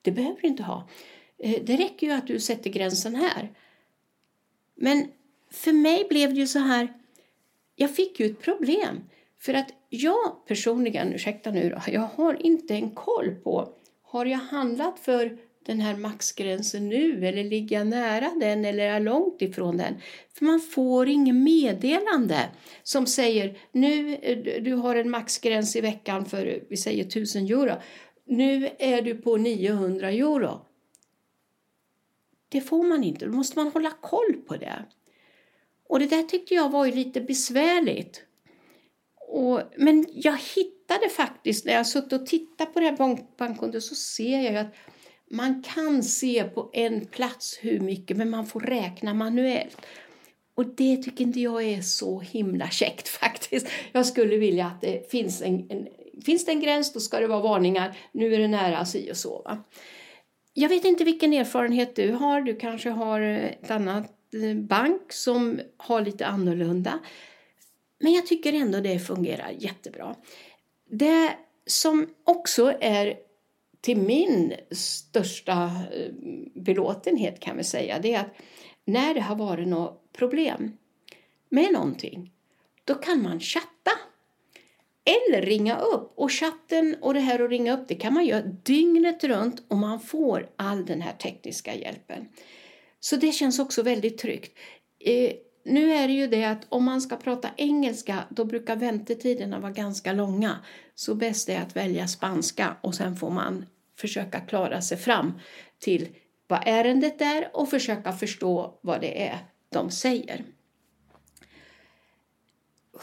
Det 0.01 0.11
behöver 0.11 0.41
du 0.41 0.47
inte 0.47 0.63
ha. 0.63 0.89
Eh, 1.37 1.63
det 1.63 1.77
räcker 1.77 2.07
ju 2.07 2.13
att 2.13 2.27
du 2.27 2.39
sätter 2.39 2.69
gränsen 2.69 3.15
här. 3.15 3.51
Men 4.75 5.07
för 5.51 5.73
mig 5.73 6.05
blev 6.09 6.33
det 6.33 6.39
ju 6.39 6.47
så 6.47 6.59
här, 6.59 6.93
jag 7.75 7.95
fick 7.95 8.19
ju 8.19 8.25
ett 8.25 8.41
problem. 8.41 9.03
För 9.45 9.53
att 9.53 9.73
jag 9.89 10.45
personligen, 10.47 11.13
ursäkta 11.13 11.51
nu 11.51 11.69
då, 11.69 11.91
jag 11.91 12.01
har 12.01 12.45
inte 12.45 12.73
en 12.73 12.91
koll 12.91 13.35
på, 13.43 13.69
har 14.01 14.25
jag 14.25 14.37
handlat 14.37 14.99
för 14.99 15.37
den 15.65 15.79
här 15.79 15.95
maxgränsen 15.95 16.89
nu 16.89 17.27
eller 17.27 17.43
ligger 17.43 17.77
jag 17.77 17.87
nära 17.87 18.31
den 18.39 18.65
eller 18.65 18.83
är 18.83 18.93
jag 18.93 19.01
långt 19.01 19.41
ifrån 19.41 19.77
den? 19.77 19.95
För 20.33 20.45
man 20.45 20.59
får 20.59 21.09
inget 21.09 21.35
meddelande 21.35 22.49
som 22.83 23.05
säger 23.07 23.57
nu 23.71 24.17
du 24.61 24.73
har 24.73 24.95
en 24.95 25.09
maxgräns 25.09 25.75
i 25.75 25.81
veckan 25.81 26.25
för 26.25 26.63
vi 26.69 26.77
säger 26.77 27.05
1000 27.05 27.45
euro. 27.45 27.75
Nu 28.25 28.69
är 28.79 29.01
du 29.01 29.15
på 29.15 29.37
900 29.37 30.11
euro. 30.11 30.65
Det 32.49 32.61
får 32.61 32.83
man 32.83 33.03
inte, 33.03 33.25
då 33.25 33.31
måste 33.31 33.59
man 33.59 33.71
hålla 33.71 33.91
koll 34.01 34.33
på 34.47 34.55
det. 34.57 34.85
Och 35.87 35.99
det 35.99 36.07
där 36.07 36.23
tyckte 36.23 36.53
jag 36.53 36.69
var 36.69 36.87
lite 36.87 37.21
besvärligt. 37.21 38.25
Och, 39.33 39.61
men 39.77 40.05
jag 40.13 40.37
hittade 40.55 41.09
faktiskt, 41.09 41.65
när 41.65 41.73
jag 41.73 41.87
suttit 41.87 42.13
och 42.13 42.25
tittat 42.25 42.73
på 42.73 42.79
det 42.79 42.85
här 42.85 43.17
bankkontot 43.37 43.83
så 43.83 43.95
ser 43.95 44.41
jag 44.41 44.55
att 44.55 44.75
man 45.31 45.63
kan 45.63 46.03
se 46.03 46.43
på 46.43 46.69
en 46.73 47.05
plats 47.05 47.59
hur 47.61 47.79
mycket, 47.79 48.17
men 48.17 48.29
man 48.29 48.45
får 48.45 48.59
räkna 48.59 49.13
manuellt. 49.13 49.77
Och 50.55 50.65
det 50.75 50.97
tycker 50.97 51.23
inte 51.23 51.39
jag 51.39 51.63
är 51.63 51.81
så 51.81 52.19
himla 52.19 52.69
käckt 52.69 53.07
faktiskt. 53.21 53.67
Jag 53.91 54.05
skulle 54.05 54.37
vilja 54.37 54.65
att 54.65 54.81
det 54.81 55.11
finns 55.11 55.41
en, 55.41 55.71
en 55.71 55.87
finns 56.25 56.45
det 56.45 56.51
en 56.51 56.61
gräns 56.61 56.93
då 56.93 56.99
ska 56.99 57.19
det 57.19 57.27
vara 57.27 57.41
varningar. 57.41 57.97
Nu 58.11 58.35
är 58.35 58.39
det 58.39 58.47
nära 58.47 58.85
si 58.85 59.11
och 59.11 59.17
så. 59.17 59.41
Va? 59.45 59.63
Jag 60.53 60.69
vet 60.69 60.85
inte 60.85 61.03
vilken 61.03 61.33
erfarenhet 61.33 61.95
du 61.95 62.11
har. 62.11 62.41
Du 62.41 62.55
kanske 62.55 62.89
har 62.89 63.21
ett 63.21 63.71
annat 63.71 64.11
eh, 64.33 64.57
bank 64.57 65.13
som 65.13 65.59
har 65.77 66.01
lite 66.01 66.25
annorlunda. 66.25 66.99
Men 68.03 68.13
jag 68.13 68.25
tycker 68.25 68.53
ändå 68.53 68.79
det 68.79 68.99
fungerar 68.99 69.51
jättebra. 69.57 70.15
Det 70.89 71.37
som 71.65 72.09
också 72.23 72.73
är 72.81 73.17
till 73.81 73.97
min 73.97 74.53
största 74.71 75.71
eh, 75.91 76.11
belåtenhet 76.53 77.39
kan 77.39 77.57
vi 77.57 77.63
säga, 77.63 77.99
det 77.99 78.13
är 78.13 78.19
att 78.19 78.33
när 78.85 79.13
det 79.13 79.21
har 79.21 79.35
varit 79.35 79.67
något 79.67 80.13
problem 80.13 80.77
med 81.49 81.73
någonting, 81.73 82.31
då 82.83 82.95
kan 82.95 83.21
man 83.21 83.39
chatta 83.39 83.91
eller 85.05 85.41
ringa 85.41 85.79
upp. 85.79 86.13
Och 86.15 86.31
chatten 86.31 86.95
och 87.01 87.13
det 87.13 87.19
här 87.19 87.39
att 87.39 87.49
ringa 87.49 87.73
upp 87.77 87.87
det 87.87 87.95
kan 87.95 88.13
man 88.13 88.25
göra 88.25 88.41
dygnet 88.41 89.23
runt 89.23 89.63
och 89.67 89.77
man 89.77 89.99
får 89.99 90.49
all 90.55 90.85
den 90.85 91.01
här 91.01 91.13
tekniska 91.13 91.75
hjälpen. 91.75 92.27
Så 92.99 93.15
det 93.15 93.31
känns 93.31 93.59
också 93.59 93.83
väldigt 93.83 94.17
tryggt. 94.17 94.57
Eh, 94.99 95.33
nu 95.63 95.93
är 95.93 96.07
det 96.07 96.13
ju 96.13 96.27
det 96.27 96.43
att 96.43 96.65
om 96.69 96.83
man 96.83 97.01
ska 97.01 97.15
prata 97.15 97.49
engelska 97.57 98.23
då 98.29 98.45
brukar 98.45 98.75
väntetiderna 98.75 99.59
vara 99.59 99.71
ganska 99.71 100.13
långa. 100.13 100.57
Så 100.95 101.15
bäst 101.15 101.49
är 101.49 101.61
att 101.61 101.75
välja 101.75 102.07
spanska 102.07 102.75
och 102.81 102.95
sen 102.95 103.15
får 103.15 103.29
man 103.29 103.65
försöka 103.97 104.39
klara 104.39 104.81
sig 104.81 104.97
fram 104.97 105.33
till 105.79 106.09
vad 106.47 106.63
ärendet 106.65 107.21
är 107.21 107.49
och 107.53 107.69
försöka 107.69 108.13
förstå 108.13 108.79
vad 108.81 109.01
det 109.01 109.27
är 109.27 109.37
de 109.69 109.91
säger. 109.91 110.43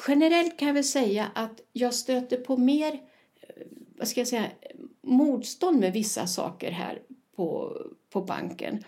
Generellt 0.09 0.59
kan 0.59 0.69
jag 0.69 0.75
väl 0.75 0.85
säga 0.85 1.31
att 1.35 1.61
jag 1.73 1.95
stöter 1.95 2.37
på 2.37 2.57
mer 2.57 2.93
eh, 2.93 3.67
vad 3.97 4.09
ska 4.09 4.21
jag 4.21 4.29
säga, 4.29 4.47
motstånd 5.03 5.81
med 5.81 5.93
vissa 5.93 6.27
saker 6.27 6.71
här 6.71 7.03
på, 7.37 7.77
på 8.11 8.21
banken. 8.21 8.85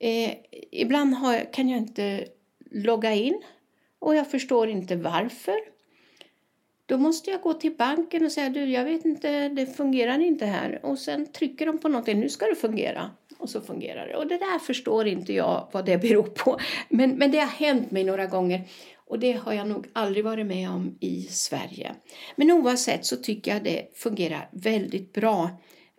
Eh, 0.00 0.34
ibland 0.70 1.14
har, 1.14 1.52
kan 1.52 1.68
jag 1.68 1.78
inte 1.78 2.26
logga 2.74 3.12
in 3.12 3.42
och 3.98 4.16
jag 4.16 4.30
förstår 4.30 4.68
inte 4.68 4.96
varför. 4.96 5.56
Då 6.86 6.98
måste 6.98 7.30
jag 7.30 7.40
gå 7.40 7.54
till 7.54 7.76
banken 7.76 8.24
och 8.24 8.32
säga 8.32 8.48
du, 8.48 8.64
jag 8.64 8.84
vet 8.84 9.04
inte, 9.04 9.48
det 9.48 9.66
fungerar 9.66 10.18
inte 10.18 10.46
här. 10.46 10.80
Och 10.82 10.98
sen 10.98 11.32
trycker 11.32 11.66
de 11.66 11.78
på 11.78 11.88
någonting, 11.88 12.20
nu 12.20 12.28
ska 12.28 12.46
det 12.46 12.54
fungera. 12.54 13.10
Och 13.38 13.50
så 13.50 13.60
fungerar 13.60 14.06
det. 14.06 14.16
Och 14.16 14.26
det 14.26 14.38
där 14.38 14.58
förstår 14.58 15.06
inte 15.06 15.32
jag 15.32 15.68
vad 15.72 15.84
det 15.84 15.98
beror 15.98 16.22
på. 16.22 16.58
Men, 16.88 17.10
men 17.10 17.30
det 17.30 17.38
har 17.38 17.46
hänt 17.46 17.90
mig 17.90 18.04
några 18.04 18.26
gånger. 18.26 18.68
Och 19.12 19.18
det 19.18 19.32
har 19.32 19.52
jag 19.52 19.68
nog 19.68 19.86
aldrig 19.92 20.24
varit 20.24 20.46
med 20.46 20.70
om 20.70 20.96
i 21.00 21.22
Sverige. 21.22 21.94
Men 22.36 22.50
oavsett 22.50 23.06
så 23.06 23.16
tycker 23.16 23.52
jag 23.54 23.64
det 23.64 23.88
fungerar 23.94 24.48
väldigt 24.52 25.12
bra 25.12 25.50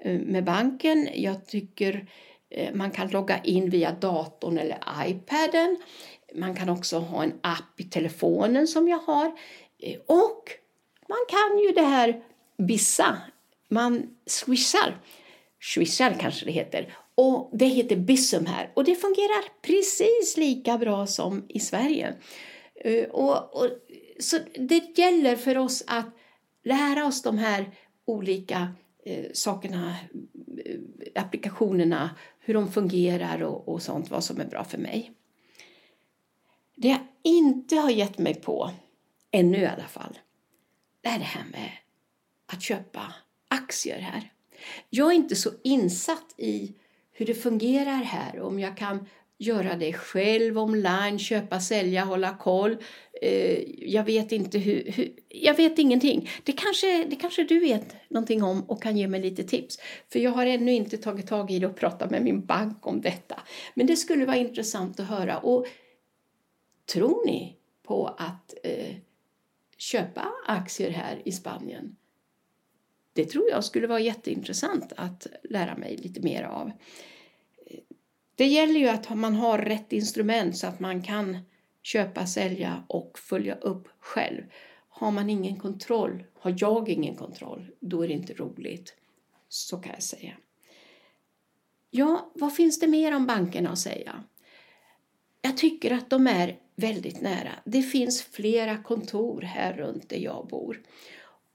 eh, 0.03 0.20
med 0.20 0.44
banken. 0.44 1.10
Jag 1.13 1.48
tycker 1.48 2.08
eh, 2.50 2.74
man 2.74 2.92
kan 2.92 3.08
logga 3.08 3.44
in 3.44 3.70
via 3.70 3.92
datorn 3.92 4.58
eller 4.58 4.77
iPaden. 5.08 5.77
Man 6.36 6.56
kan 6.56 6.70
också 6.70 7.00
ha 7.00 7.24
en 7.24 7.34
app 7.42 7.80
i 7.80 7.84
telefonen 7.84 8.68
som 8.68 8.88
jag 8.88 8.98
har. 8.98 9.25
Eh, 9.80 10.00
och 10.06 10.52
man 11.10 11.25
kan 11.30 11.60
ju 11.60 11.72
det 11.72 11.82
här 11.82 12.24
Bissa. 12.58 13.18
Man 13.70 14.18
swishar. 14.25 15.02
Swishar 15.62 16.18
kanske 16.20 16.46
det 16.46 16.52
heter. 16.52 16.98
Och 17.16 17.50
det 17.54 17.66
heter 17.66 17.96
Bissum 17.96 18.46
här. 18.46 18.72
Och 18.74 18.84
det 18.84 18.96
fungerar 18.96 19.44
precis 19.62 20.38
lika 20.38 20.78
bra 20.78 21.08
som 21.08 21.46
i 21.50 21.60
Sverige. 21.60 22.13
Eh, 22.75 23.10
och, 23.10 23.56
och, 23.56 23.70
så 24.20 24.38
det 24.56 24.98
gäller 24.98 25.36
för 25.36 25.58
oss 25.58 25.84
att 25.88 26.16
lära 26.63 27.06
oss 27.06 27.22
de 27.22 27.38
här 27.38 27.72
olika 28.06 28.68
eh, 29.06 29.25
sakerna, 29.34 29.96
eh, 30.66 30.80
applikationerna, 31.24 32.10
hur 32.40 32.54
de 32.54 32.72
fungerar 32.72 33.44
och, 33.44 33.68
och 33.68 33.82
sånt, 33.82 34.12
vad 34.12 34.24
som 34.24 34.40
är 34.40 34.46
bra 34.46 34.63
för 34.63 34.78
mig. 34.78 35.12
Det 36.84 36.90
jag 36.90 37.00
inte 37.24 37.75
har 37.75 37.90
gett 37.90 38.18
mig 38.18 38.36
på, 38.36 38.72
ännu 39.32 39.58
i 39.58 39.66
alla 39.66 39.88
fall, 39.88 40.20
det 41.02 41.10
är 41.10 41.20
det 41.20 41.25
här 41.25 41.46
med 41.52 41.72
att 42.46 42.62
köpa 42.62 43.13
aktier 43.48 44.00
här. 44.00 44.32
Jag 44.90 45.12
är 45.12 45.16
inte 45.16 45.36
så 45.36 45.50
insatt 45.63 46.34
i 46.38 46.74
hur 47.12 47.25
det 47.25 47.34
fungerar 47.34 48.04
här, 48.04 48.42
om 48.42 48.60
jag 48.60 48.78
kan 48.78 49.06
göra 49.38 49.75
det 49.75 49.94
själv 49.94 50.58
online, 50.58 51.20
köpa, 51.20 51.60
sälja, 51.60 52.04
hålla 52.04 52.38
koll. 52.38 52.78
Eh, 53.22 53.60
jag 53.90 54.04
vet 54.04 54.32
inte 54.32 54.58
hur, 54.60 54.92
hur, 54.92 55.13
jag 55.30 55.58
vet 55.58 55.80
ingenting. 55.80 56.30
Det 56.44 56.52
kanske, 56.52 57.06
det 57.10 57.16
kanske 57.16 57.44
du 57.44 57.60
vet 57.60 57.96
någonting 58.10 58.44
om 58.44 58.63
och 58.63 58.84
kan 58.84 58.98
ge 58.98 59.08
mig 59.08 59.22
lite 59.22 59.44
tips. 59.44 59.80
För 60.12 60.20
jag 60.20 60.32
har 60.32 60.46
ännu 60.46 60.74
inte 60.74 60.98
tagit 60.98 61.28
tag 61.28 61.52
i 61.52 61.60
det 61.60 61.68
och 61.68 61.75
pratat 61.75 62.12
med 62.12 62.24
min 62.24 62.46
bank 62.46 62.88
om 62.88 63.02
detta. 63.02 63.40
Men 63.74 63.88
det 63.88 63.96
skulle 63.96 64.25
vara 64.25 64.38
intressant 64.38 65.00
att 65.00 65.08
höra. 65.08 65.38
Och 65.38 65.66
tror 66.86 67.25
ni 67.25 67.58
på 67.84 68.08
att 68.08 68.54
eh, 68.63 68.96
köpa 69.78 70.32
aktier 70.46 70.90
här 70.90 71.22
i 71.25 71.32
Spanien? 71.32 71.96
Det 73.13 73.25
tror 73.25 73.50
jag 73.50 73.63
skulle 73.63 73.88
vara 73.88 74.00
jätteintressant 74.00 74.94
att 74.96 75.28
lära 75.44 75.78
mig 75.78 75.98
lite 75.98 76.22
mer 76.22 76.44
av. 76.44 76.72
Det 78.36 78.46
gäller 78.48 78.80
ju 78.80 78.88
att 78.88 79.10
man 79.10 79.36
har 79.36 79.58
rätt 79.58 79.94
instrument 79.94 80.58
så 80.58 80.68
att 80.68 80.80
man 80.80 81.04
kan 81.04 81.38
köpa, 81.82 82.25
sälja 82.25 82.84
och 82.88 83.20
följa 83.20 83.56
upp 83.56 83.88
själv. 84.00 84.44
Har 84.90 85.12
man 85.12 85.30
ingen 85.30 85.60
kontroll, 85.60 86.24
har 86.34 86.56
jag 86.58 86.90
ingen 86.90 87.16
kontroll, 87.16 87.72
då 87.80 88.02
är 88.02 88.08
det 88.08 88.13
inte 88.13 88.34
roligt. 88.34 88.96
Så 89.50 89.78
kan 89.78 89.94
jag 89.94 90.04
säga. 90.04 90.34
Ja, 91.90 92.32
vad 92.36 92.56
finns 92.56 92.80
det 92.80 92.88
mer 92.88 93.16
om 93.16 93.28
bankerna 93.28 93.70
att 93.70 93.80
säga? 93.80 94.24
Jag 95.46 95.58
tycker 95.58 95.92
att 95.92 96.10
de 96.10 96.28
är 96.28 96.58
väldigt 96.76 97.22
nära. 97.22 97.52
Det 97.66 97.82
finns 97.82 98.22
flera 98.22 98.78
kontor 98.78 99.42
här 99.42 99.74
runt 99.74 100.10
där 100.10 100.18
jag 100.18 100.48
bor. 100.48 100.82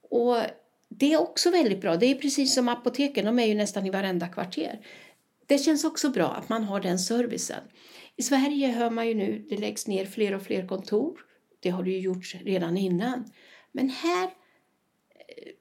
Och 0.09 0.37
det 0.89 1.13
är 1.13 1.21
också 1.21 1.51
väldigt 1.51 1.81
bra. 1.81 1.95
Det 1.95 2.05
är 2.05 2.15
precis 2.15 2.53
som 2.53 2.69
apoteken, 2.69 3.25
de 3.25 3.39
är 3.39 3.45
ju 3.45 3.55
nästan 3.55 3.85
i 3.85 3.89
varenda 3.89 4.27
kvarter. 4.27 4.79
Det 5.45 5.57
känns 5.57 5.83
också 5.83 6.09
bra 6.09 6.27
att 6.27 6.49
man 6.49 6.63
har 6.63 6.79
den 6.79 6.99
servicen. 6.99 7.63
I 8.15 8.23
Sverige 8.23 8.67
hör 8.67 8.89
man 8.89 9.07
ju 9.07 9.13
nu, 9.13 9.45
det 9.49 9.57
läggs 9.57 9.87
ner 9.87 10.05
fler 10.05 10.35
och 10.35 10.41
fler 10.41 10.67
kontor. 10.67 11.19
Det 11.59 11.69
har 11.69 11.83
det 11.83 11.91
ju 11.91 11.99
gjorts 11.99 12.35
redan 12.35 12.77
innan. 12.77 13.31
Men 13.71 13.89
här, 13.89 14.23
eh, 14.23 15.51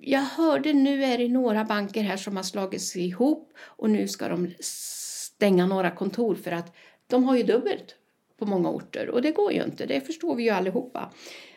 jag 0.00 0.20
hörde 0.20 0.72
nu 0.72 1.04
är 1.04 1.18
det 1.18 1.28
några 1.28 1.64
banker 1.64 2.02
här 2.02 2.16
som 2.16 2.36
har 2.36 2.42
slagits 2.42 2.96
ihop 2.96 3.52
och 3.58 3.90
nu 3.90 4.08
ska 4.08 4.28
de 4.28 4.54
stänga 4.60 5.66
några 5.66 5.90
kontor 5.90 6.34
för 6.34 6.52
att 6.52 6.76
de 7.08 7.24
har 7.24 7.36
ju 7.36 7.42
dubbelt 7.42 7.96
på 8.36 8.46
många 8.46 8.70
orter 8.70 9.08
och 9.08 9.22
det 9.22 9.30
går 9.30 9.52
ju 9.52 9.64
inte, 9.64 9.86
det 9.86 10.00
förstår 10.00 10.34
vi 10.34 10.42
ju 10.42 10.50
allihopa. 10.50 11.12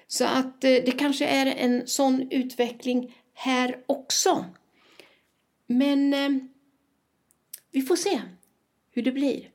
Så 0.08 0.26
att 0.26 0.64
eh, 0.64 0.70
det 0.86 1.00
kanske 1.00 1.26
är 1.26 1.46
en 1.46 1.88
sån 1.88 2.32
utveckling 2.32 3.16
här 3.34 3.84
också. 3.86 4.46
Men 5.68 6.14
eh, 6.14 6.30
vi 7.72 7.82
får 7.82 7.96
se 7.96 8.22
hur 8.92 9.02
det 9.02 9.12
blir. 9.12 9.50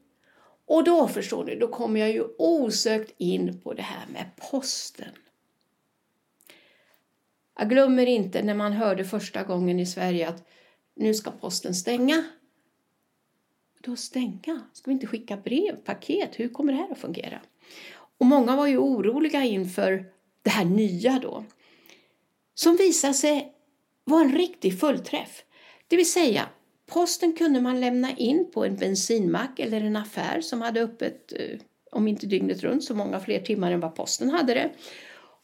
Och 0.66 0.84
då 0.84 1.08
förstår 1.08 1.44
ni, 1.44 1.56
då 1.56 1.68
kommer 1.68 2.00
jag 2.00 2.12
ju 2.12 2.24
osökt 2.38 3.14
in 3.18 3.60
på 3.60 3.74
det 3.74 3.82
här 3.82 4.06
med 4.12 4.30
posten. 4.50 5.10
Jag 7.58 7.68
glömmer 7.68 8.06
inte 8.06 8.42
när 8.42 8.54
man 8.54 8.72
hörde 8.72 9.04
första 9.04 9.42
gången 9.42 9.80
i 9.80 9.86
Sverige 9.86 10.28
att 10.28 10.48
nu 10.94 11.14
ska 11.14 11.30
posten 11.30 11.74
stänga. 11.74 12.24
Då 13.86 13.96
stänga? 13.96 14.60
Ska 14.72 14.90
vi 14.90 14.92
inte 14.92 15.06
skicka 15.06 15.36
brev, 15.36 15.76
paket? 15.76 16.30
Hur 16.40 16.48
kommer 16.48 16.72
det 16.72 16.78
här 16.78 16.92
att 16.92 16.98
fungera? 16.98 17.40
Och 18.18 18.26
många 18.26 18.56
var 18.56 18.66
ju 18.66 18.78
oroliga 18.78 19.44
inför 19.44 20.04
det 20.42 20.50
här 20.50 20.64
nya 20.64 21.18
då. 21.18 21.44
Som 22.54 22.76
visade 22.76 23.14
sig 23.14 23.52
vara 24.04 24.22
en 24.22 24.32
riktig 24.32 24.80
fullträff. 24.80 25.44
Det 25.88 25.96
vill 25.96 26.10
säga, 26.10 26.48
Posten 26.86 27.32
kunde 27.32 27.60
man 27.60 27.80
lämna 27.80 28.16
in 28.16 28.50
på 28.54 28.64
en 28.64 28.76
bensinmack 28.76 29.58
eller 29.58 29.80
en 29.80 29.96
affär 29.96 30.40
som 30.40 30.62
hade 30.62 30.82
öppet, 30.82 31.32
eh, 31.32 31.58
om 31.90 32.08
inte 32.08 32.26
dygnet 32.26 32.62
runt, 32.62 32.84
så 32.84 32.94
många 32.94 33.20
fler 33.20 33.40
timmar 33.40 33.72
än 33.72 33.80
vad 33.80 33.94
posten 33.94 34.30
hade 34.30 34.54
det. 34.54 34.70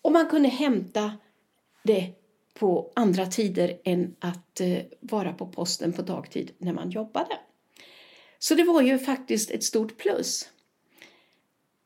Och 0.03 0.13
man 0.13 0.27
kunde 0.27 0.49
hämta 0.49 1.13
det 1.83 2.13
på 2.55 2.93
andra 2.95 3.27
tider 3.27 3.81
än 3.85 4.17
att 4.19 4.61
eh, 4.61 4.79
vara 5.01 5.33
på 5.33 5.47
posten 5.47 5.93
på 5.93 6.03
dagtid 6.03 6.51
när 6.59 6.73
man 6.73 6.91
jobbade. 6.91 7.39
Så 8.43 8.55
det 8.55 8.65
var 8.65 8.83
ju 8.83 8.99
faktiskt 8.99 9.51
ett 9.51 9.65
stort 9.65 9.97
plus. 9.97 10.49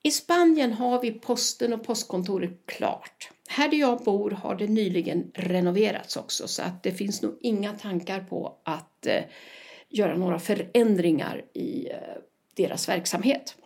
I 0.02 0.10
Spanien 0.10 0.72
har 0.72 1.02
vi 1.02 1.12
posten 1.12 1.72
och 1.72 1.84
postkontoret 1.84 2.66
klart. 2.66 3.30
Här 3.48 3.68
där 3.68 3.76
jag 3.76 4.04
bor 4.04 4.30
har 4.30 4.54
det 4.54 4.66
nyligen 4.66 5.30
renoverats 5.34 6.16
också 6.16 6.48
så 6.48 6.62
att 6.62 6.82
det 6.82 6.92
finns 6.92 7.22
nog 7.22 7.38
inga 7.40 7.72
tankar 7.72 8.20
på 8.20 8.58
att 8.64 9.06
eh, 9.06 9.24
göra 9.88 10.16
några 10.16 10.38
förändringar 10.38 11.44
i 11.52 11.88
eh, 11.90 11.98
deras 12.54 12.88
verksamhet. 12.88 13.56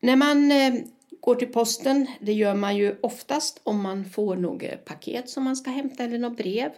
När 0.00 0.16
man 0.16 0.52
eh, 0.52 0.74
går 1.20 1.34
till 1.34 1.52
posten, 1.52 2.06
det 2.20 2.32
gör 2.32 2.54
man 2.54 2.76
ju 2.76 2.96
oftast 3.00 3.60
om 3.62 3.82
man 3.82 4.04
får 4.04 4.36
något 4.36 4.62
eh, 4.62 4.76
paket 4.76 5.30
som 5.30 5.44
man 5.44 5.56
ska 5.56 5.70
hämta 5.70 6.04
eller 6.04 6.18
något 6.18 6.36
brev 6.36 6.70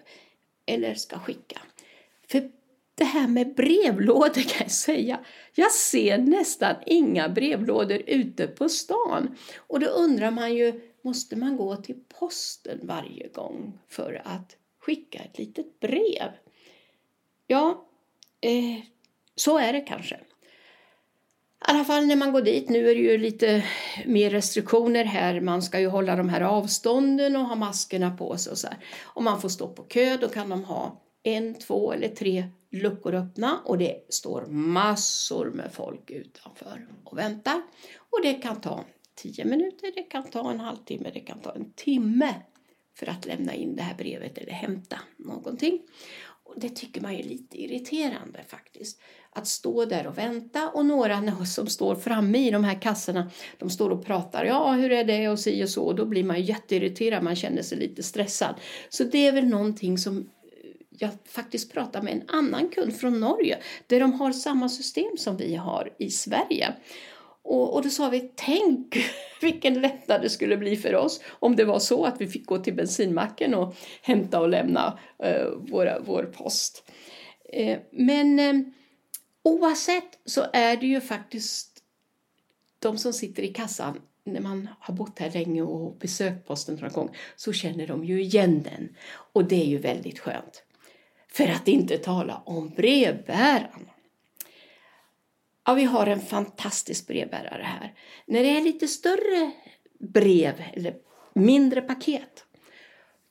eller 0.67 0.95
ska 0.95 1.19
skicka. 1.19 1.61
För 2.29 2.51
det 2.95 3.05
här 3.05 3.29
med 3.29 3.55
brevlådor 3.55 4.43
kan 4.49 4.61
jag 4.61 4.71
säga, 4.71 5.21
jag 5.55 5.73
ser 5.73 6.19
nästan 6.19 6.75
inga 6.87 7.29
brevlådor 7.29 8.03
ute 8.07 8.47
på 8.47 8.69
stan. 8.69 9.37
Och 9.57 9.81
då 9.81 9.87
undrar 9.87 10.31
man 10.31 10.55
ju, 10.55 10.81
måste 11.03 11.37
man 11.37 11.57
gå 11.57 11.77
till 11.77 11.97
posten 12.19 12.81
varje 12.83 13.29
gång 13.29 13.79
för 13.89 14.23
att 14.25 14.57
skicka 14.81 15.19
ett 15.19 15.39
litet 15.39 15.81
brev? 15.81 16.31
Ja, 17.47 17.87
eh, 18.41 18.85
så 19.37 19.59
är 19.59 19.73
det 19.73 19.81
kanske. 19.81 20.15
I 20.15 21.71
alla 21.71 21.85
fall 21.85 22.07
när 22.07 22.17
man 22.17 22.33
går 22.33 22.43
dit, 22.43 22.69
nu 22.69 22.91
är 22.91 22.95
det 22.95 23.01
ju 23.01 23.19
lite 23.19 23.65
mer 24.07 24.31
restriktioner 24.31 25.05
här. 25.05 25.41
Man 25.41 25.63
ska 25.63 25.81
ju 25.81 25.89
hålla 25.89 26.17
de 26.17 26.29
här 26.29 26.41
avstånden 26.41 27.37
och 27.37 27.47
ha 27.47 27.55
maskerna 27.55 28.17
på 28.17 28.37
sig 28.37 28.51
och 28.51 28.59
så 28.59 28.67
här. 28.67 28.79
Om 29.05 29.25
man 29.25 29.41
får 29.41 29.49
stå 29.49 29.69
på 29.69 29.83
kö, 29.83 30.17
då 30.17 30.29
kan 30.29 30.49
de 30.49 30.65
ha 30.65 31.03
en, 31.23 31.55
två 31.55 31.93
eller 31.93 32.09
tre 32.09 32.45
luckor 32.75 33.15
öppna 33.15 33.61
och 33.65 33.79
det 33.79 34.07
står 34.09 34.47
massor 34.47 35.51
med 35.51 35.73
folk 35.73 36.11
utanför 36.11 36.87
och 37.05 37.19
väntar. 37.19 37.63
Och 37.97 38.21
det 38.23 38.35
kan 38.35 38.61
ta 38.61 38.85
10 39.15 39.45
minuter, 39.45 39.93
det 39.95 40.03
kan 40.03 40.31
ta 40.31 40.51
en 40.51 40.61
halvtimme, 40.61 41.11
det 41.15 41.21
kan 41.21 41.41
ta 41.41 41.53
en 41.53 41.73
timme 41.73 42.35
för 42.99 43.07
att 43.07 43.27
lämna 43.27 43.55
in 43.55 43.77
det 43.77 43.83
här 43.83 43.95
brevet 43.95 44.39
eller 44.39 44.53
hämta 44.53 44.99
någonting. 45.17 45.83
Och 46.45 46.61
det 46.61 46.69
tycker 46.69 47.01
man 47.01 47.13
är 47.13 47.23
lite 47.23 47.63
irriterande 47.63 48.41
faktiskt. 48.49 49.01
Att 49.31 49.47
stå 49.47 49.85
där 49.85 50.07
och 50.07 50.19
vänta 50.19 50.69
och 50.69 50.87
några 50.87 51.45
som 51.47 51.67
står 51.67 51.95
framme 51.95 52.49
i 52.49 52.51
de 52.51 52.65
här 52.65 52.83
kassorna 52.83 53.31
de 53.59 53.71
står 53.71 53.91
och 53.91 54.07
pratar. 54.07 54.45
Ja, 54.45 54.73
hur 54.73 54.93
är 54.93 55.05
det 55.05 55.29
och 55.29 55.39
si 55.39 55.65
och 55.65 55.69
så. 55.69 55.85
Och 55.85 55.95
då 55.95 56.05
blir 56.05 56.25
man 56.25 56.43
jätteirriterad, 56.43 57.23
man 57.23 57.37
känner 57.37 57.63
sig 57.63 57.79
lite 57.79 58.03
stressad. 58.03 58.55
Så 58.89 59.05
det 59.05 59.27
är 59.27 59.33
väl 59.33 59.49
någonting 59.49 59.99
som 59.99 60.31
jag 60.99 61.11
faktiskt 61.25 61.73
pratade 61.73 62.05
med 62.05 62.15
en 62.15 62.29
annan 62.29 62.69
kund 62.69 62.97
från 62.97 63.21
Norge 63.21 63.59
där 63.87 64.01
de 64.01 64.13
har 64.13 64.33
samma 64.33 64.69
system 64.69 65.17
som 65.17 65.37
vi 65.37 65.55
har 65.55 65.93
i 65.99 66.11
Sverige. 66.11 66.75
Och, 67.43 67.75
och 67.75 67.83
då 67.83 67.89
sa 67.89 68.09
vi, 68.09 68.31
tänk 68.35 68.97
vilken 69.41 69.81
lättnad 69.81 70.23
det 70.23 70.31
skulle 70.31 70.57
bli 70.57 70.77
för 70.77 70.95
oss 70.95 71.21
om 71.29 71.57
det 71.57 71.65
var 71.65 71.79
så 71.79 72.05
att 72.05 72.21
vi 72.21 72.27
fick 72.27 72.47
gå 72.47 72.59
till 72.59 72.75
bensinmacken 72.75 73.55
och 73.55 73.77
hämta 74.03 74.41
och 74.41 74.49
lämna 74.49 74.99
eh, 75.19 75.47
våra, 75.57 76.01
vår 76.01 76.23
post. 76.23 76.91
Eh, 77.53 77.79
men 77.91 78.39
eh, 78.39 78.55
oavsett 79.43 80.19
så 80.25 80.47
är 80.53 80.77
det 80.77 80.87
ju 80.87 81.01
faktiskt 81.01 81.83
de 82.79 82.99
som 82.99 83.13
sitter 83.13 83.43
i 83.43 83.49
kassan 83.49 84.01
när 84.25 84.41
man 84.41 84.69
har 84.81 84.95
bott 84.95 85.19
här 85.19 85.31
länge 85.31 85.63
och 85.63 85.97
besökt 85.97 86.47
posten 86.47 86.75
några 86.75 86.89
gånger 86.89 87.17
så 87.37 87.53
känner 87.53 87.87
de 87.87 88.05
ju 88.05 88.23
igen 88.23 88.63
den. 88.63 88.97
Och 89.33 89.45
det 89.45 89.63
är 89.63 89.67
ju 89.67 89.79
väldigt 89.79 90.19
skönt. 90.19 90.63
För 91.35 91.49
att 91.49 91.69
inte 91.69 91.99
tala 91.99 92.43
om 92.45 92.69
brevbäraren. 92.69 93.91
Ja, 95.67 95.75
vi 95.75 95.85
har 95.85 96.07
en 96.07 96.21
fantastisk 96.21 97.07
brevbärare 97.07 97.63
här. 97.63 97.95
När 98.27 98.43
det 98.43 98.57
är 98.57 98.61
lite 98.61 98.89
större 98.89 99.51
brev 99.99 100.65
eller 100.73 100.95
mindre 101.35 101.81
paket, 101.81 102.45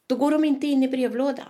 då 0.07 0.15
går 0.15 0.31
de 0.31 0.43
inte 0.43 0.67
in 0.67 0.83
i 0.83 0.87
brevlådan. 0.87 1.49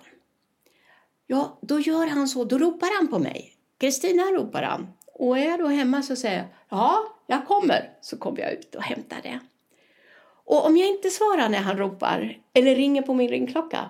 Ja, 1.27 1.59
då 1.61 1.79
gör 1.79 2.07
han 2.07 2.27
så, 2.27 2.43
då 2.43 2.57
ropar 2.57 2.97
han 2.99 3.07
på 3.07 3.19
mig. 3.19 3.53
Kristina 3.77 4.23
ropar 4.23 4.63
han. 4.63 4.87
Och 5.13 5.37
är 5.37 5.45
jag 5.45 5.59
då 5.59 5.67
hemma 5.67 6.01
så 6.01 6.15
säger 6.15 6.37
jag, 6.37 6.47
ja, 6.69 7.03
jag 7.27 7.47
kommer. 7.47 7.97
Så 8.01 8.17
kommer 8.17 8.39
jag 8.39 8.53
ut 8.53 8.75
och 8.75 8.83
hämtar 8.83 9.19
det. 9.23 9.39
Och 10.45 10.65
om 10.65 10.77
jag 10.77 10.87
inte 10.87 11.09
svarar 11.09 11.49
när 11.49 11.59
han 11.59 11.77
ropar 11.77 12.37
eller 12.53 12.75
ringer 12.75 13.01
på 13.01 13.13
min 13.13 13.29
ringklocka, 13.29 13.89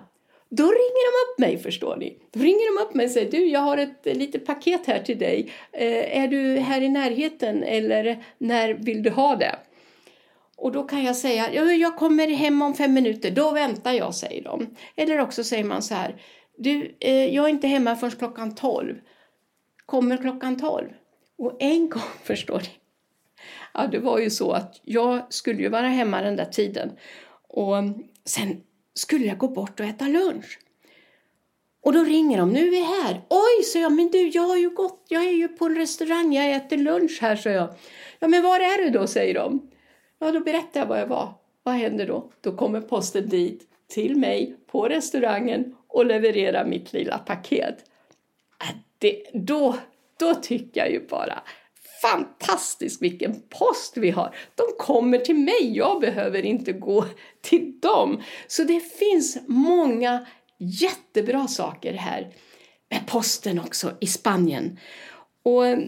då 0.56 0.62
ringer 0.62 1.12
de 1.12 1.32
upp 1.32 1.38
mig, 1.38 1.58
förstår 1.58 1.96
ni. 1.96 2.18
Då 2.32 2.40
ringer 2.40 2.76
de 2.76 2.84
upp 2.84 2.94
mig 2.94 3.06
och 3.06 3.12
säger, 3.12 3.30
du 3.30 3.46
jag 3.46 3.60
har 3.60 3.76
ett 3.76 4.06
eh, 4.06 4.14
litet 4.14 4.46
paket 4.46 4.86
här 4.86 4.98
till 4.98 5.18
dig. 5.18 5.52
Eh, 5.72 6.22
är 6.22 6.28
du 6.28 6.56
här 6.58 6.80
i 6.80 6.88
närheten 6.88 7.62
eller 7.62 8.24
när 8.38 8.74
vill 8.74 9.02
du 9.02 9.10
ha 9.10 9.36
det? 9.36 9.58
Och 10.56 10.72
då 10.72 10.82
kan 10.82 11.04
jag 11.04 11.16
säga, 11.16 11.74
jag 11.74 11.96
kommer 11.96 12.28
hem 12.28 12.62
om 12.62 12.74
fem 12.74 12.94
minuter, 12.94 13.30
då 13.30 13.50
väntar 13.50 13.92
jag, 13.92 14.14
säger 14.14 14.44
de. 14.44 14.76
Eller 14.96 15.20
också 15.20 15.44
säger 15.44 15.64
man 15.64 15.82
så 15.82 15.94
här, 15.94 16.22
du, 16.56 16.96
eh, 17.00 17.34
jag 17.34 17.44
är 17.44 17.48
inte 17.48 17.68
hemma 17.68 17.96
förrän 17.96 18.12
klockan 18.12 18.54
tolv. 18.54 18.94
Kommer 19.86 20.16
klockan 20.16 20.56
tolv? 20.56 20.88
Och 21.38 21.56
en 21.60 21.88
gång, 21.88 22.02
förstår 22.24 22.58
ni, 22.58 22.68
ja, 23.74 23.86
det 23.86 23.98
var 23.98 24.18
ju 24.18 24.30
så 24.30 24.52
att 24.52 24.80
jag 24.82 25.32
skulle 25.32 25.62
ju 25.62 25.68
vara 25.68 25.88
hemma 25.88 26.22
den 26.22 26.36
där 26.36 26.44
tiden. 26.44 26.90
Och 27.48 27.74
sen 28.24 28.62
skulle 28.94 29.24
jag 29.24 29.38
gå 29.38 29.48
bort 29.48 29.80
och 29.80 29.86
äta 29.86 30.08
lunch. 30.08 30.58
Och 31.82 31.92
då 31.92 32.04
ringer 32.04 32.38
de, 32.38 32.50
nu 32.50 32.66
är 32.66 32.70
vi 32.70 32.80
här. 32.80 33.20
Oj, 33.28 33.64
sa 33.64 33.78
jag, 33.78 33.92
men 33.92 34.08
du, 34.08 34.28
jag 34.28 34.42
har 34.42 34.56
ju 34.56 34.70
gått, 34.70 35.04
jag 35.08 35.24
är 35.24 35.32
ju 35.32 35.48
på 35.48 35.64
en 35.64 35.76
restaurang, 35.76 36.32
jag 36.32 36.52
äter 36.52 36.76
lunch 36.76 37.18
här, 37.20 37.36
sa 37.36 37.50
jag. 37.50 37.74
Ja, 38.18 38.28
men 38.28 38.42
var 38.42 38.60
är 38.60 38.84
du 38.84 38.90
då, 38.90 39.06
säger 39.06 39.34
de. 39.34 39.70
Ja, 40.18 40.32
då 40.32 40.40
berättar 40.40 40.80
jag 40.80 40.86
var 40.86 40.98
jag 40.98 41.06
var. 41.06 41.34
Vad 41.62 41.74
händer 41.74 42.06
då? 42.06 42.30
Då 42.40 42.56
kommer 42.56 42.80
posten 42.80 43.28
dit 43.28 43.62
till 43.88 44.16
mig 44.16 44.56
på 44.66 44.88
restaurangen 44.88 45.76
och 45.88 46.06
levererar 46.06 46.64
mitt 46.64 46.92
lilla 46.92 47.18
paket. 47.18 47.76
Äh, 48.60 48.76
det, 48.98 49.22
då, 49.32 49.76
då 50.18 50.34
tycker 50.34 50.80
jag 50.80 50.90
ju 50.90 51.06
bara 51.06 51.42
fantastiskt 52.10 53.02
vilken 53.02 53.42
post 53.48 53.96
vi 53.96 54.10
har. 54.10 54.34
De 54.54 54.64
kommer 54.78 55.18
till 55.18 55.34
mig, 55.34 55.76
jag 55.76 56.00
behöver 56.00 56.42
inte 56.42 56.72
gå 56.72 57.04
till 57.40 57.80
dem. 57.80 58.22
Så 58.46 58.64
det 58.64 58.80
finns 58.80 59.38
många 59.46 60.26
jättebra 60.58 61.48
saker 61.48 61.92
här 61.92 62.34
med 62.90 63.06
posten 63.06 63.60
också 63.60 63.92
i 64.00 64.06
Spanien. 64.06 64.78
Och 65.42 65.66
eh, 65.66 65.78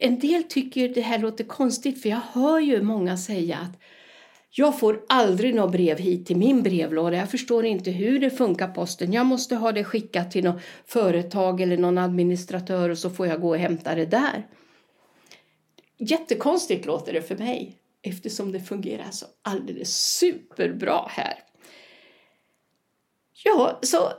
en 0.00 0.18
del 0.18 0.42
tycker 0.44 0.88
det 0.88 1.00
här 1.00 1.18
låter 1.18 1.44
konstigt 1.44 2.02
för 2.02 2.08
jag 2.08 2.20
hör 2.32 2.60
ju 2.60 2.82
många 2.82 3.16
säga 3.16 3.56
att 3.56 3.80
jag 4.58 4.78
får 4.78 5.00
aldrig 5.08 5.54
något 5.54 5.72
brev 5.72 5.98
hit 5.98 6.26
till 6.26 6.36
min 6.36 6.62
brevlåda. 6.62 7.16
Jag 7.16 7.30
förstår 7.30 7.64
inte 7.64 7.90
hur 7.90 8.18
det 8.18 8.30
funkar 8.30 8.68
posten. 8.68 9.12
Jag 9.12 9.26
måste 9.26 9.56
ha 9.56 9.72
det 9.72 9.84
skickat 9.84 10.30
till 10.30 10.44
något 10.44 10.62
företag 10.86 11.60
eller 11.60 11.76
någon 11.76 11.98
administratör 11.98 12.90
och 12.90 12.98
så 12.98 13.10
får 13.10 13.26
jag 13.26 13.40
gå 13.40 13.48
och 13.48 13.58
hämta 13.58 13.94
det 13.94 14.06
där. 14.06 14.46
Jättekonstigt 15.98 16.86
låter 16.86 17.12
det 17.12 17.22
för 17.22 17.36
mig 17.36 17.78
eftersom 18.02 18.52
det 18.52 18.60
fungerar 18.60 19.10
så 19.10 19.26
alldeles 19.42 20.16
superbra 20.18 21.06
här. 21.08 21.34
Ja, 23.44 23.78
så 23.82 24.12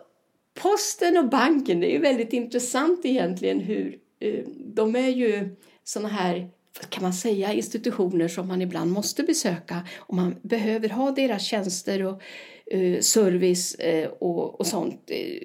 posten 0.54 1.18
och 1.18 1.30
banken, 1.30 1.80
det 1.80 1.92
är 1.92 1.94
ju 1.94 2.00
väldigt 2.00 2.34
intressant 2.34 3.06
egentligen 3.06 3.60
hur 3.60 4.00
eh, 4.20 4.44
de 4.58 4.96
är 4.96 5.10
ju 5.10 5.56
såna 5.84 6.08
här 6.08 6.50
kan 6.90 7.04
man 7.04 7.14
säga 7.14 7.54
institutioner 7.54 8.28
som 8.28 8.48
man 8.48 8.62
ibland 8.62 8.92
måste 8.92 9.24
besöka 9.24 9.88
och 9.98 10.16
man 10.16 10.36
behöver 10.42 10.90
ha 10.90 11.12
deras 11.12 11.46
tjänster 11.46 12.04
och 12.04 12.22
eh, 12.66 13.00
service 13.00 13.76
eh, 13.76 14.10
och, 14.10 14.60
och 14.60 14.68
sånt 14.68 15.04
eh, 15.08 15.42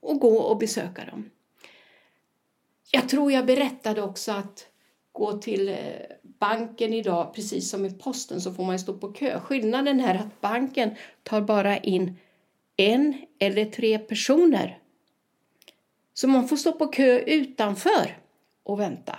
och 0.00 0.20
gå 0.20 0.38
och 0.38 0.58
besöka 0.58 1.04
dem. 1.04 1.30
Jag 2.90 3.08
tror 3.08 3.32
jag 3.32 3.46
berättade 3.46 4.02
också 4.02 4.32
att 4.32 4.68
gå 5.16 5.32
till 5.32 5.68
eh, 5.68 5.76
banken 6.38 6.92
idag, 6.92 7.34
precis 7.34 7.70
som 7.70 7.84
i 7.84 7.90
posten, 7.90 8.40
så 8.40 8.52
får 8.52 8.64
man 8.64 8.78
stå 8.78 8.92
på 8.92 9.12
kö. 9.12 9.40
Skillnaden 9.40 10.00
är 10.00 10.14
att 10.14 10.40
banken 10.40 10.90
tar 11.22 11.40
bara 11.40 11.78
in 11.78 12.16
en 12.76 13.14
eller 13.38 13.64
tre 13.64 13.98
personer. 13.98 14.78
Så 16.14 16.28
man 16.28 16.48
får 16.48 16.56
stå 16.56 16.72
på 16.72 16.86
kö 16.86 17.18
utanför 17.18 18.18
och 18.62 18.80
vänta. 18.80 19.18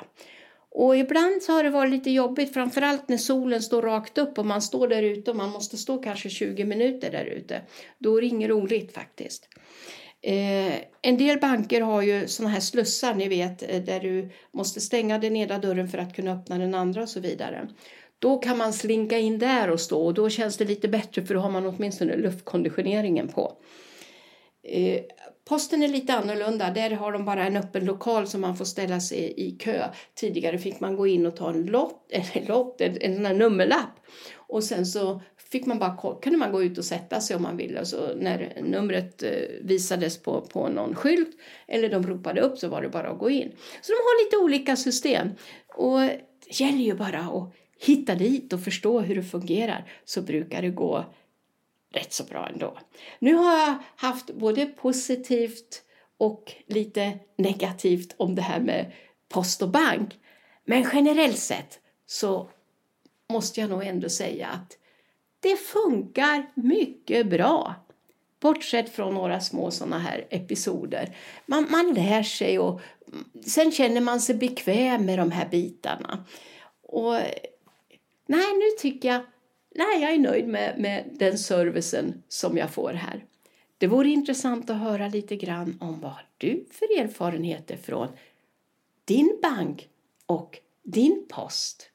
Och 0.69 0.97
ibland 0.97 1.43
så 1.43 1.51
har 1.51 1.63
det 1.63 1.69
varit 1.69 1.91
lite 1.91 2.11
jobbigt, 2.11 2.53
framförallt 2.53 3.09
när 3.09 3.17
solen 3.17 3.61
står 3.61 3.81
rakt 3.81 4.17
upp 4.17 4.37
och 4.37 4.45
man 4.45 4.61
står 4.61 4.87
där 4.87 5.03
ute 5.03 5.31
och 5.31 5.37
man 5.37 5.49
måste 5.49 5.77
stå 5.77 5.97
kanske 5.97 6.29
20 6.29 6.65
minuter 6.65 7.11
där 7.11 7.25
ute. 7.25 7.61
Då 7.97 8.17
är 8.17 8.21
det 8.21 8.27
inget 8.27 8.49
roligt 8.49 8.93
faktiskt. 8.93 9.49
Eh, 10.21 10.75
en 11.01 11.17
del 11.17 11.39
banker 11.39 11.81
har 11.81 12.01
ju 12.01 12.27
såna 12.27 12.49
här 12.49 12.59
slussar, 12.59 13.15
ni 13.15 13.27
vet, 13.27 13.71
eh, 13.71 13.81
där 13.81 13.99
du 13.99 14.29
måste 14.53 14.81
stänga 14.81 15.17
den 15.19 15.35
ena 15.35 15.57
dörren 15.57 15.87
för 15.87 15.97
att 15.97 16.15
kunna 16.15 16.31
öppna 16.31 16.57
den 16.57 16.75
andra 16.75 17.01
och 17.01 17.09
så 17.09 17.19
vidare. 17.19 17.67
Då 18.19 18.37
kan 18.37 18.57
man 18.57 18.73
slinka 18.73 19.17
in 19.17 19.39
där 19.39 19.69
och 19.69 19.79
stå 19.79 20.05
och 20.05 20.13
då 20.13 20.29
känns 20.29 20.57
det 20.57 20.65
lite 20.65 20.87
bättre 20.87 21.25
för 21.25 21.33
då 21.33 21.39
har 21.39 21.49
man 21.49 21.65
åtminstone 21.65 22.15
luftkonditioneringen 22.15 23.27
på. 23.27 23.57
Eh, 24.63 25.01
posten 25.49 25.83
är 25.83 25.87
lite 25.87 26.13
annorlunda. 26.13 26.71
Där 26.71 26.91
har 26.91 27.11
de 27.11 27.25
bara 27.25 27.45
en 27.45 27.57
öppen 27.57 27.85
lokal 27.85 28.27
som 28.27 28.41
man 28.41 28.57
får 28.57 28.65
ställa 28.65 28.99
sig 28.99 29.33
i 29.37 29.51
kö. 29.51 29.87
Tidigare 30.15 30.57
fick 30.57 30.79
man 30.79 30.95
gå 30.95 31.07
in 31.07 31.25
och 31.25 31.35
ta 31.35 31.49
en 31.49 31.65
lott, 31.65 32.05
en, 32.33 32.45
lott, 32.45 32.81
en, 32.81 33.25
en 33.25 33.37
nummerlapp 33.37 33.99
och 34.47 34.63
sen 34.63 34.85
så 34.85 35.21
fick 35.37 35.65
man 35.65 35.79
bara, 35.79 36.17
kunde 36.21 36.37
man 36.37 36.51
gå 36.51 36.63
ut 36.63 36.77
och 36.77 36.85
sätta 36.85 37.21
sig 37.21 37.35
om 37.35 37.41
man 37.41 37.57
ville. 37.57 37.85
Så 37.85 38.15
när 38.15 38.61
numret 38.61 39.23
eh, 39.23 39.31
visades 39.61 40.17
på, 40.17 40.41
på 40.41 40.67
någon 40.69 40.95
skylt 40.95 41.37
eller 41.67 41.89
de 41.89 42.07
ropade 42.07 42.41
upp 42.41 42.57
så 42.57 42.67
var 42.67 42.81
det 42.81 42.89
bara 42.89 43.09
att 43.09 43.19
gå 43.19 43.29
in. 43.29 43.51
Så 43.81 43.91
de 43.91 43.95
har 43.95 44.25
lite 44.25 44.37
olika 44.37 44.75
system. 44.75 45.29
Och 45.75 45.99
det 45.99 46.59
gäller 46.59 46.83
ju 46.83 46.93
bara 46.93 47.19
att 47.19 47.53
hitta 47.79 48.15
dit 48.15 48.53
och 48.53 48.63
förstå 48.63 48.99
hur 48.99 49.15
det 49.15 49.23
fungerar 49.23 49.91
så 50.05 50.21
brukar 50.21 50.61
det 50.61 50.69
gå 50.69 51.05
rätt 51.93 52.13
så 52.13 52.23
bra 52.23 52.49
ändå. 52.53 52.77
Nu 53.19 53.33
har 53.33 53.57
jag 53.57 53.75
haft 53.95 54.33
både 54.33 54.65
positivt 54.65 55.83
och 56.17 56.53
lite 56.67 57.19
negativt 57.35 58.15
om 58.17 58.35
det 58.35 58.41
här 58.41 58.59
med 58.59 58.91
post 59.29 59.61
och 59.61 59.69
bank. 59.69 60.19
Men 60.65 60.89
generellt 60.93 61.37
sett 61.37 61.79
så 62.05 62.49
måste 63.29 63.61
jag 63.61 63.69
nog 63.69 63.83
ändå 63.83 64.09
säga 64.09 64.47
att 64.47 64.77
det 65.39 65.55
funkar 65.55 66.51
mycket 66.55 67.29
bra. 67.29 67.75
Bortsett 68.39 68.89
från 68.89 69.13
några 69.13 69.39
små 69.39 69.71
sådana 69.71 69.99
här 69.99 70.27
episoder. 70.29 71.15
Man, 71.45 71.67
man 71.69 71.93
lär 71.93 72.23
sig 72.23 72.59
och 72.59 72.81
sen 73.45 73.71
känner 73.71 74.01
man 74.01 74.21
sig 74.21 74.35
bekväm 74.35 75.05
med 75.05 75.19
de 75.19 75.31
här 75.31 75.49
bitarna. 75.49 76.25
Och 76.81 77.13
nej, 78.25 78.53
nu 78.53 78.77
tycker 78.79 79.09
jag, 79.09 79.21
nej, 79.75 80.01
jag 80.01 80.13
är 80.13 80.19
nöjd 80.19 80.47
med, 80.47 80.79
med 80.79 81.09
den 81.11 81.37
servicen 81.37 82.23
som 82.27 82.57
jag 82.57 82.69
får 82.69 82.93
här. 82.93 83.25
Det 83.77 83.87
vore 83.87 84.09
intressant 84.09 84.69
att 84.69 84.79
höra 84.79 85.07
lite 85.07 85.35
grann 85.35 85.77
om 85.81 85.99
vad 85.99 86.15
du 86.37 86.65
för 86.71 86.99
erfarenheter 86.99 87.77
från 87.77 88.07
din 89.05 89.39
bank 89.41 89.89
och 90.25 90.59
din 90.83 91.25
post. 91.29 91.91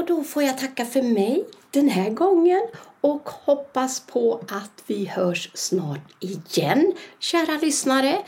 Och 0.00 0.06
då 0.06 0.22
får 0.22 0.42
jag 0.42 0.58
tacka 0.58 0.84
för 0.84 1.02
mig 1.02 1.44
den 1.70 1.88
här 1.88 2.10
gången 2.10 2.60
och 3.00 3.28
hoppas 3.28 4.00
på 4.00 4.40
att 4.48 4.82
vi 4.86 5.04
hörs 5.06 5.50
snart 5.54 6.12
igen, 6.20 6.92
kära 7.18 7.58
lyssnare. 7.62 8.18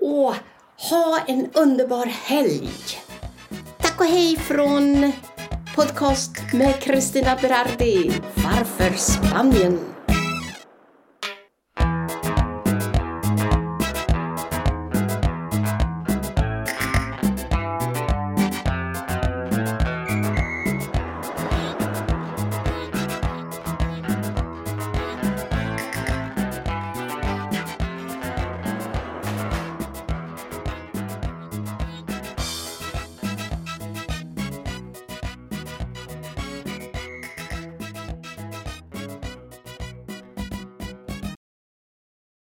Och 0.00 0.34
ha 0.90 1.18
en 1.26 1.50
underbar 1.54 2.06
helg! 2.06 2.70
Tack 3.78 4.00
och 4.00 4.06
hej 4.06 4.36
från 4.36 5.12
podcast 5.76 6.32
med 6.52 6.80
Kristina 6.80 7.38
Berardi, 7.42 8.12
Varför 8.34 8.96
Spanien? 8.96 9.97